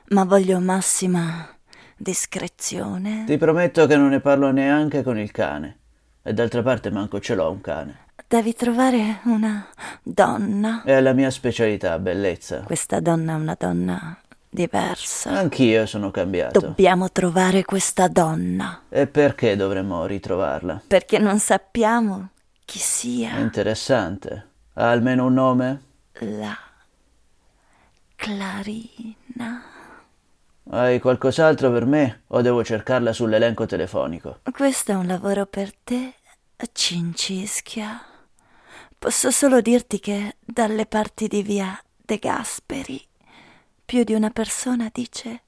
ma 0.08 0.24
voglio 0.24 0.58
massima 0.60 1.48
discrezione. 1.96 3.24
Ti 3.26 3.36
prometto 3.36 3.86
che 3.86 3.96
non 3.96 4.08
ne 4.08 4.20
parlo 4.20 4.50
neanche 4.50 5.02
con 5.02 5.18
il 5.18 5.30
cane. 5.30 5.78
E 6.22 6.32
d'altra 6.32 6.62
parte 6.62 6.90
manco 6.90 7.20
ce 7.20 7.34
l'ho 7.34 7.50
un 7.50 7.60
cane. 7.60 7.98
Devi 8.26 8.54
trovare 8.54 9.20
una 9.24 9.66
donna. 10.02 10.82
È 10.82 10.98
la 11.00 11.12
mia 11.12 11.30
specialità, 11.30 11.98
bellezza. 11.98 12.60
Questa 12.60 12.98
donna 13.00 13.32
è 13.32 13.36
una 13.36 13.56
donna 13.58 14.18
diversa. 14.54 15.30
Anch'io 15.30 15.84
sono 15.84 16.10
cambiato. 16.12 16.60
Dobbiamo 16.60 17.10
trovare 17.10 17.64
questa 17.64 18.06
donna. 18.06 18.82
E 18.88 19.08
perché 19.08 19.56
dovremmo 19.56 20.06
ritrovarla? 20.06 20.82
Perché 20.86 21.18
non 21.18 21.40
sappiamo 21.40 22.30
chi 22.64 22.78
sia. 22.78 23.36
Interessante. 23.38 24.50
Ha 24.74 24.90
almeno 24.90 25.26
un 25.26 25.34
nome? 25.34 25.82
La 26.20 26.56
Clarina. 28.14 29.62
Hai 30.70 30.98
qualcos'altro 31.00 31.70
per 31.70 31.84
me 31.84 32.22
o 32.28 32.40
devo 32.40 32.64
cercarla 32.64 33.12
sull'elenco 33.12 33.66
telefonico? 33.66 34.38
Questo 34.50 34.92
è 34.92 34.94
un 34.94 35.06
lavoro 35.06 35.46
per 35.46 35.74
te, 35.82 36.14
Cincischia. 36.72 38.00
Posso 38.96 39.30
solo 39.30 39.60
dirti 39.60 40.00
che 40.00 40.36
dalle 40.40 40.86
parti 40.86 41.26
di 41.26 41.42
via 41.42 41.78
De 41.96 42.18
Gasperi 42.18 43.04
più 43.84 44.04
di 44.04 44.14
una 44.14 44.30
persona 44.30 44.90
dice 44.92 45.42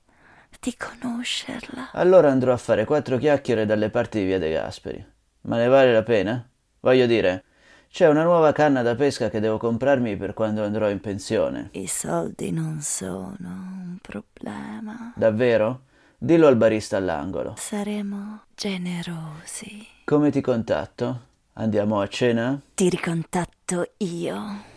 di 0.60 0.74
conoscerla. 0.76 1.90
Allora 1.92 2.30
andrò 2.30 2.52
a 2.52 2.56
fare 2.56 2.84
quattro 2.84 3.18
chiacchiere 3.18 3.66
dalle 3.66 3.90
parti 3.90 4.18
di 4.18 4.24
via 4.24 4.38
De 4.38 4.50
Gasperi. 4.50 5.04
Ma 5.42 5.56
ne 5.56 5.68
vale 5.68 5.92
la 5.92 6.02
pena? 6.02 6.48
Voglio 6.80 7.06
dire, 7.06 7.44
c'è 7.88 8.08
una 8.08 8.22
nuova 8.22 8.52
canna 8.52 8.82
da 8.82 8.94
pesca 8.94 9.30
che 9.30 9.40
devo 9.40 9.58
comprarmi 9.58 10.16
per 10.16 10.34
quando 10.34 10.64
andrò 10.64 10.88
in 10.90 11.00
pensione. 11.00 11.68
I 11.72 11.86
soldi 11.86 12.50
non 12.50 12.80
sono 12.80 13.36
un 13.40 13.98
problema. 14.00 15.12
Davvero? 15.14 15.82
Dillo 16.18 16.46
al 16.46 16.56
barista 16.56 16.96
all'angolo. 16.96 17.54
Saremo 17.56 18.44
generosi. 18.54 19.86
Come 20.04 20.30
ti 20.30 20.40
contatto? 20.40 21.20
Andiamo 21.54 22.00
a 22.00 22.06
cena? 22.08 22.60
Ti 22.74 22.88
ricontatto 22.88 23.92
io. 23.98 24.74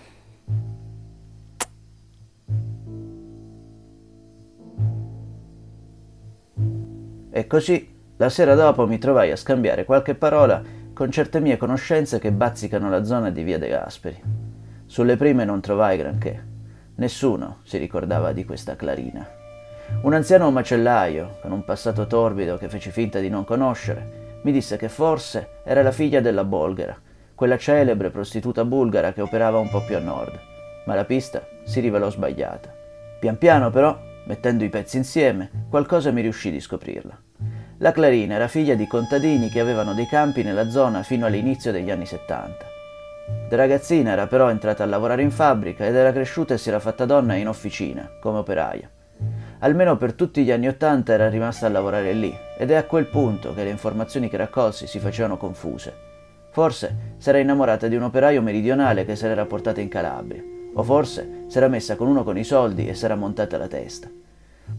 E 7.31 7.45
così, 7.47 7.97
la 8.17 8.29
sera 8.29 8.55
dopo 8.55 8.87
mi 8.87 8.97
trovai 8.97 9.31
a 9.31 9.35
scambiare 9.35 9.85
qualche 9.85 10.15
parola 10.15 10.61
con 10.93 11.11
certe 11.11 11.39
mie 11.39 11.57
conoscenze 11.57 12.19
che 12.19 12.31
bazzicano 12.31 12.89
la 12.89 13.03
zona 13.03 13.29
di 13.29 13.43
via 13.43 13.57
De 13.57 13.69
Gasperi. 13.69 14.21
Sulle 14.85 15.15
prime 15.15 15.45
non 15.45 15.61
trovai 15.61 15.97
granché. 15.97 16.43
Nessuno 16.95 17.59
si 17.63 17.77
ricordava 17.77 18.33
di 18.33 18.43
questa 18.43 18.75
Clarina. 18.75 19.25
Un 20.01 20.13
anziano 20.13 20.51
macellaio, 20.51 21.37
con 21.41 21.51
un 21.51 21.63
passato 21.63 22.07
torbido 22.07 22.57
che 22.57 22.67
feci 22.67 22.89
finta 22.89 23.19
di 23.19 23.29
non 23.29 23.45
conoscere, 23.45 24.39
mi 24.43 24.51
disse 24.51 24.77
che 24.77 24.89
forse 24.89 25.61
era 25.63 25.81
la 25.81 25.91
figlia 25.91 26.19
della 26.19 26.43
Bolghera, 26.43 26.97
quella 27.35 27.57
celebre 27.57 28.09
prostituta 28.09 28.65
bulgara 28.65 29.13
che 29.13 29.21
operava 29.21 29.59
un 29.59 29.69
po' 29.69 29.83
più 29.83 29.95
a 29.95 29.99
nord. 29.99 30.37
Ma 30.85 30.95
la 30.95 31.05
pista 31.05 31.41
si 31.63 31.79
rivelò 31.79 32.09
sbagliata. 32.09 32.73
Pian 33.19 33.37
piano, 33.37 33.69
però, 33.69 33.97
mettendo 34.29 34.63
i 34.63 34.69
pezzi 34.69 34.97
insieme, 34.97 35.49
qualcosa 35.71 36.11
mi 36.11 36.21
riuscì 36.21 36.51
di 36.51 36.59
scoprirla. 36.59 37.19
La 37.79 37.91
Clarina 37.91 38.35
era 38.35 38.47
figlia 38.47 38.75
di 38.75 38.85
contadini 38.85 39.49
che 39.49 39.59
avevano 39.59 39.95
dei 39.95 40.05
campi 40.05 40.43
nella 40.43 40.69
zona 40.69 41.01
fino 41.01 41.25
all'inizio 41.25 41.71
degli 41.71 41.89
anni 41.89 42.05
70. 42.05 42.57
Da 43.49 43.55
ragazzina 43.55 44.11
era 44.11 44.27
però 44.27 44.51
entrata 44.51 44.83
a 44.83 44.85
lavorare 44.85 45.23
in 45.23 45.31
fabbrica 45.31 45.83
ed 45.83 45.95
era 45.95 46.11
cresciuta 46.11 46.53
e 46.53 46.59
si 46.59 46.69
era 46.69 46.79
fatta 46.79 47.05
donna 47.05 47.33
in 47.33 47.47
officina, 47.47 48.07
come 48.21 48.37
operaia. 48.37 48.87
Almeno 49.61 49.97
per 49.97 50.13
tutti 50.13 50.43
gli 50.43 50.51
anni 50.51 50.67
Ottanta 50.67 51.13
era 51.13 51.27
rimasta 51.27 51.65
a 51.65 51.69
lavorare 51.69 52.13
lì 52.13 52.31
ed 52.55 52.69
è 52.69 52.75
a 52.75 52.83
quel 52.83 53.07
punto 53.07 53.55
che 53.55 53.63
le 53.63 53.71
informazioni 53.71 54.29
che 54.29 54.37
raccolsi 54.37 54.85
si 54.85 54.99
facevano 54.99 55.37
confuse. 55.37 55.91
Forse 56.51 57.15
s'era 57.17 57.39
innamorata 57.39 57.87
di 57.87 57.95
un 57.95 58.03
operaio 58.03 58.43
meridionale 58.43 59.05
che 59.05 59.15
se 59.15 59.27
l'era 59.27 59.45
portata 59.45 59.81
in 59.81 59.89
Calabria, 59.89 60.43
o 60.73 60.83
forse 60.83 61.45
s'era 61.47 61.67
messa 61.67 61.95
con 61.95 62.07
uno 62.07 62.23
con 62.23 62.37
i 62.37 62.43
soldi 62.43 62.87
e 62.87 62.93
s'era 62.93 63.15
montata 63.15 63.57
la 63.57 63.67
testa. 63.67 64.09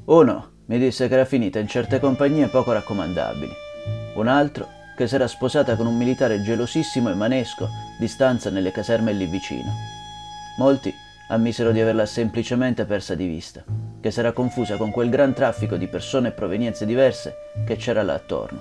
Uno 0.06 0.50
mi 0.66 0.78
disse 0.78 1.08
che 1.08 1.14
era 1.14 1.24
finita 1.24 1.58
in 1.58 1.66
certe 1.66 1.98
compagnie 1.98 2.48
poco 2.48 2.72
raccomandabili. 2.72 3.52
Un 4.14 4.28
altro 4.28 4.68
che 4.96 5.06
s'era 5.06 5.26
sposata 5.26 5.76
con 5.76 5.86
un 5.86 5.96
militare 5.96 6.42
gelosissimo 6.42 7.10
e 7.10 7.14
manesco 7.14 7.68
di 7.98 8.06
stanza 8.06 8.50
nelle 8.50 8.70
caserme 8.70 9.12
lì 9.12 9.26
vicino. 9.26 9.72
Molti 10.58 10.92
ammisero 11.30 11.72
di 11.72 11.80
averla 11.80 12.06
semplicemente 12.06 12.84
persa 12.84 13.14
di 13.14 13.26
vista, 13.26 13.64
che 14.00 14.10
s'era 14.10 14.32
confusa 14.32 14.76
con 14.76 14.90
quel 14.90 15.08
gran 15.08 15.32
traffico 15.32 15.76
di 15.76 15.86
persone 15.86 16.28
e 16.28 16.32
provenienze 16.32 16.84
diverse 16.86 17.34
che 17.64 17.76
c'era 17.76 18.02
là 18.02 18.14
attorno. 18.14 18.60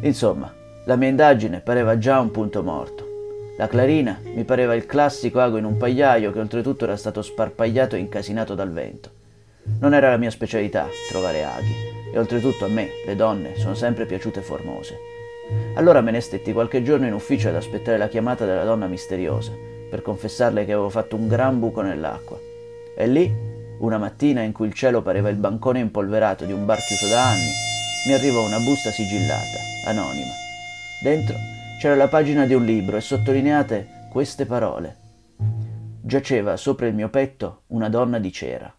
Insomma, 0.00 0.52
la 0.84 0.96
mia 0.96 1.08
indagine 1.08 1.60
pareva 1.60 1.98
già 1.98 2.18
un 2.18 2.30
punto 2.30 2.62
morto. 2.62 3.09
La 3.60 3.68
Clarina 3.68 4.18
mi 4.22 4.44
pareva 4.44 4.74
il 4.74 4.86
classico 4.86 5.38
ago 5.38 5.58
in 5.58 5.66
un 5.66 5.76
pagliaio 5.76 6.32
che 6.32 6.38
oltretutto 6.38 6.84
era 6.84 6.96
stato 6.96 7.20
sparpagliato 7.20 7.94
e 7.94 7.98
incasinato 7.98 8.54
dal 8.54 8.72
vento. 8.72 9.10
Non 9.80 9.92
era 9.92 10.08
la 10.08 10.16
mia 10.16 10.30
specialità 10.30 10.88
trovare 11.10 11.44
aghi, 11.44 11.74
e 12.10 12.18
oltretutto 12.18 12.64
a 12.64 12.68
me 12.68 12.88
le 13.04 13.14
donne 13.14 13.58
sono 13.58 13.74
sempre 13.74 14.06
piaciute 14.06 14.40
formose. 14.40 14.96
Allora 15.74 16.00
me 16.00 16.10
ne 16.10 16.22
stetti 16.22 16.54
qualche 16.54 16.82
giorno 16.82 17.06
in 17.06 17.12
ufficio 17.12 17.48
ad 17.48 17.54
aspettare 17.54 17.98
la 17.98 18.08
chiamata 18.08 18.46
della 18.46 18.64
donna 18.64 18.86
misteriosa, 18.86 19.52
per 19.90 20.00
confessarle 20.00 20.64
che 20.64 20.72
avevo 20.72 20.88
fatto 20.88 21.16
un 21.16 21.28
gran 21.28 21.58
buco 21.58 21.82
nell'acqua. 21.82 22.38
E 22.96 23.06
lì, 23.06 23.30
una 23.80 23.98
mattina 23.98 24.40
in 24.40 24.52
cui 24.52 24.68
il 24.68 24.72
cielo 24.72 25.02
pareva 25.02 25.28
il 25.28 25.36
bancone 25.36 25.80
impolverato 25.80 26.46
di 26.46 26.52
un 26.52 26.64
bar 26.64 26.78
chiuso 26.78 27.08
da 27.08 27.28
anni, 27.28 27.50
mi 28.06 28.14
arrivò 28.14 28.42
una 28.42 28.58
busta 28.60 28.90
sigillata, 28.90 29.58
anonima. 29.84 30.32
Dentro 31.02 31.58
c'era 31.80 31.94
la 31.94 32.08
pagina 32.08 32.44
di 32.44 32.52
un 32.52 32.62
libro 32.62 32.98
e 32.98 33.00
sottolineate 33.00 34.08
queste 34.10 34.44
parole. 34.44 34.96
Giaceva 36.02 36.58
sopra 36.58 36.86
il 36.86 36.94
mio 36.94 37.08
petto 37.08 37.62
una 37.68 37.88
donna 37.88 38.18
di 38.18 38.30
cera. 38.30 38.70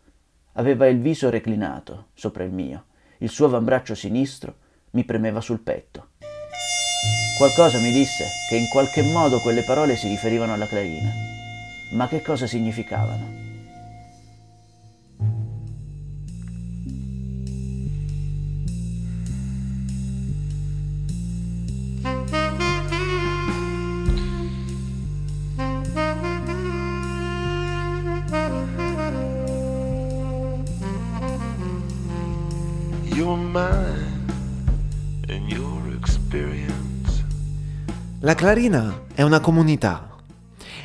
Aveva 0.54 0.86
il 0.86 1.00
viso 1.00 1.32
reclinato 1.32 2.10
sopra 2.14 2.44
il 2.44 2.52
mio. 2.52 2.86
Il 3.18 3.32
suo 3.32 3.48
avambraccio 3.48 3.96
sinistro 3.96 4.54
mi 4.92 5.04
premeva 5.04 5.42
sul 5.42 5.62
petto. 5.62 6.10
Qualcosa 7.40 7.80
mi 7.80 7.92
disse 7.92 8.24
che 8.48 8.58
in 8.58 8.68
qualche 8.68 9.02
modo 9.02 9.40
quelle 9.40 9.64
parole 9.64 9.96
si 9.96 10.08
riferivano 10.08 10.54
alla 10.54 10.68
Clarina. 10.68 11.10
Ma 11.94 12.08
che 12.08 12.22
cosa 12.22 12.46
significavano? 12.46 13.41
La 38.22 38.34
Clarina 38.34 39.04
è 39.14 39.22
una 39.22 39.40
comunità. 39.40 40.16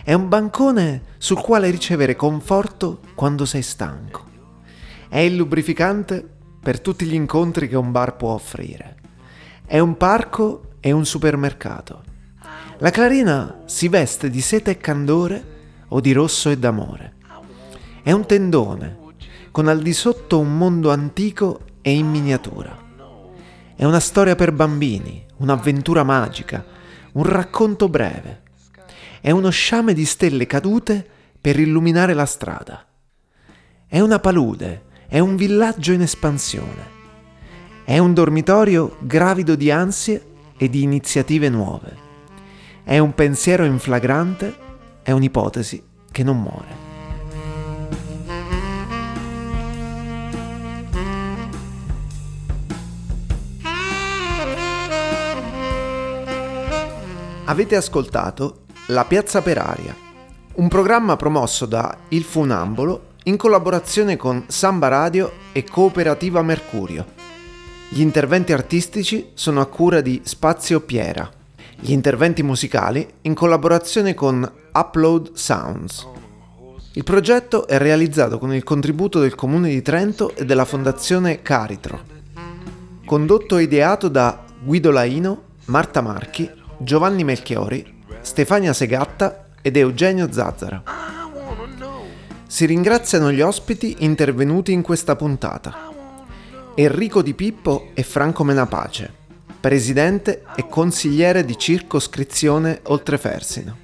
È 0.05 0.13
un 0.13 0.29
bancone 0.29 1.03
sul 1.17 1.41
quale 1.41 1.71
ricevere 1.71 2.15
conforto 2.15 3.01
quando 3.15 3.47
sei 3.47 3.63
stanco. 3.63 4.25
È 5.09 5.19
il 5.19 5.35
lubrificante 5.35 6.29
per 6.61 6.81
tutti 6.81 7.07
gli 7.07 7.15
incontri 7.15 7.69
che 7.69 7.77
un 7.77 7.91
bar 7.91 8.17
può 8.17 8.33
offrire. 8.33 8.97
È 9.65 9.79
un 9.79 9.97
parco 9.97 10.73
e 10.81 10.93
un 10.93 11.07
supermercato. 11.07 12.03
La 12.79 12.91
Clarina 12.91 13.63
si 13.65 13.89
veste 13.89 14.29
di 14.29 14.43
seta 14.43 14.71
e 14.71 14.77
candore 14.77 15.45
o 15.89 16.01
di 16.01 16.13
rosso 16.13 16.51
e 16.51 16.59
d'amore. 16.59 17.15
È 18.03 18.13
un 18.13 18.27
tendone, 18.27 18.99
con 19.51 19.69
al 19.69 19.81
di 19.81 19.95
sotto 19.95 20.39
un 20.39 20.59
mondo 20.59 20.91
antico 20.91 21.61
e 21.87 21.93
in 21.93 22.11
miniatura. 22.11 22.77
È 23.77 23.85
una 23.85 24.01
storia 24.01 24.35
per 24.35 24.51
bambini, 24.51 25.25
un'avventura 25.37 26.03
magica, 26.03 26.65
un 27.13 27.23
racconto 27.23 27.89
breve. 27.89 28.43
È 29.21 29.31
uno 29.31 29.51
sciame 29.51 29.95
di 29.95 30.05
stelle 30.05 30.49
cadute 30.49 31.07
per 31.41 31.61
illuminare 31.61 32.13
la 32.13 32.27
strada. 32.27 32.85
È 33.87 34.01
una 34.01 34.19
palude, 34.19 34.87
è 35.07 35.21
un 35.21 35.37
villaggio 35.37 35.93
in 35.93 36.01
espansione. 36.01 36.95
È 37.85 37.99
un 37.99 38.15
dormitorio 38.15 38.97
gravido 39.03 39.55
di 39.55 39.71
ansie 39.71 40.27
e 40.57 40.69
di 40.69 40.83
iniziative 40.83 41.49
nuove. 41.49 41.97
È 42.83 42.99
un 42.99 43.15
pensiero 43.15 43.65
in 43.65 43.79
flagrante 43.79 44.57
è 45.03 45.13
un'ipotesi 45.13 45.81
che 46.11 46.25
non 46.25 46.41
muore. 46.41 46.86
Avete 57.57 57.77
ascoltato 57.77 58.65
La 58.89 59.07
Piazza 59.07 59.41
per 59.41 59.57
Aria, 59.57 59.97
un 60.57 60.69
programma 60.69 61.17
promosso 61.17 61.65
da 61.65 61.97
Il 62.09 62.23
Funambolo 62.23 63.15
in 63.23 63.39
collaborazione 63.39 64.19
con 64.19 64.45
Samba 64.47 64.89
Radio 64.89 65.33
e 65.53 65.65
Cooperativa 65.65 66.43
Mercurio. 66.43 67.07
Gli 67.89 68.03
interventi 68.03 68.53
artistici 68.53 69.31
sono 69.33 69.63
a 69.63 69.67
cura 69.69 70.03
di 70.03 70.21
Spazio 70.23 70.81
Piera. 70.83 71.31
Gli 71.81 71.93
interventi 71.93 72.43
musicali 72.43 73.09
in 73.23 73.33
collaborazione 73.33 74.13
con 74.13 74.53
Upload 74.75 75.33
Sounds. 75.33 76.07
Il 76.93 77.05
progetto 77.05 77.67
è 77.67 77.79
realizzato 77.79 78.39
con 78.39 78.53
il 78.53 78.65
contributo 78.65 79.19
del 79.19 79.35
Comune 79.35 79.71
di 79.71 79.81
Trento 79.81 80.37
e 80.37 80.45
della 80.45 80.67
Fondazione 80.67 81.41
Caritro. 81.41 82.03
Condotto 83.07 83.57
e 83.57 83.63
ideato 83.63 84.09
da 84.09 84.45
Guido 84.63 84.91
Laino, 84.91 85.43
Marta 85.65 86.03
Marchi 86.03 86.65
Giovanni 86.79 87.25
Melchiori, 87.25 88.03
Stefania 88.21 88.75
Segatta 88.75 89.47
ed 89.63 89.77
Eugenio 89.77 90.31
Zazzara. 90.31 90.83
Si 92.47 92.67
ringraziano 92.67 93.33
gli 93.33 93.41
ospiti 93.41 93.97
intervenuti 94.01 94.73
in 94.73 94.83
questa 94.83 95.17
puntata. 95.17 95.93
Enrico 96.75 97.23
Di 97.23 97.33
Pippo 97.33 97.91
e 97.95 98.03
Franco 98.03 98.45
Menapace, 98.45 99.13
presidente 99.59 100.45
e 100.55 100.69
consigliere 100.69 101.45
di 101.45 101.57
circoscrizione 101.57 102.81
Oltrefersino. 102.85 103.77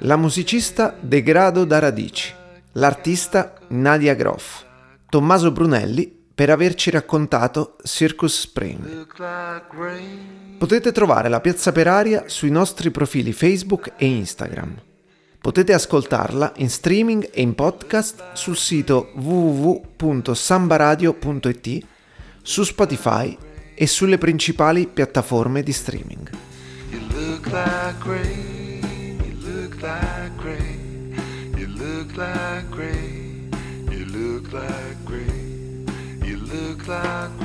La 0.00 0.16
musicista 0.16 0.96
Degrado 0.98 1.64
da 1.64 1.78
Radici, 1.78 2.34
l'artista 2.72 3.54
Nadia 3.68 4.14
Groff, 4.14 4.64
Tommaso 5.08 5.52
Brunelli 5.52 6.19
per 6.40 6.48
averci 6.48 6.88
raccontato 6.88 7.76
Circus 7.84 8.40
Spring. 8.40 9.06
Potete 10.56 10.90
trovare 10.90 11.28
la 11.28 11.42
Piazza 11.42 11.70
per 11.70 11.86
Aria 11.86 12.22
sui 12.28 12.48
nostri 12.48 12.90
profili 12.90 13.34
Facebook 13.34 13.92
e 13.98 14.06
Instagram. 14.06 14.74
Potete 15.38 15.74
ascoltarla 15.74 16.54
in 16.56 16.70
streaming 16.70 17.28
e 17.30 17.42
in 17.42 17.54
podcast 17.54 18.32
sul 18.32 18.56
sito 18.56 19.10
www.sambaradio.it, 19.16 21.86
su 22.40 22.62
Spotify 22.62 23.36
e 23.74 23.86
sulle 23.86 24.16
principali 24.16 24.86
piattaforme 24.86 25.62
di 25.62 25.72
streaming. 25.72 26.30
You 33.92 34.04
look 34.06 34.52
like 34.52 34.99
back. 36.90 37.39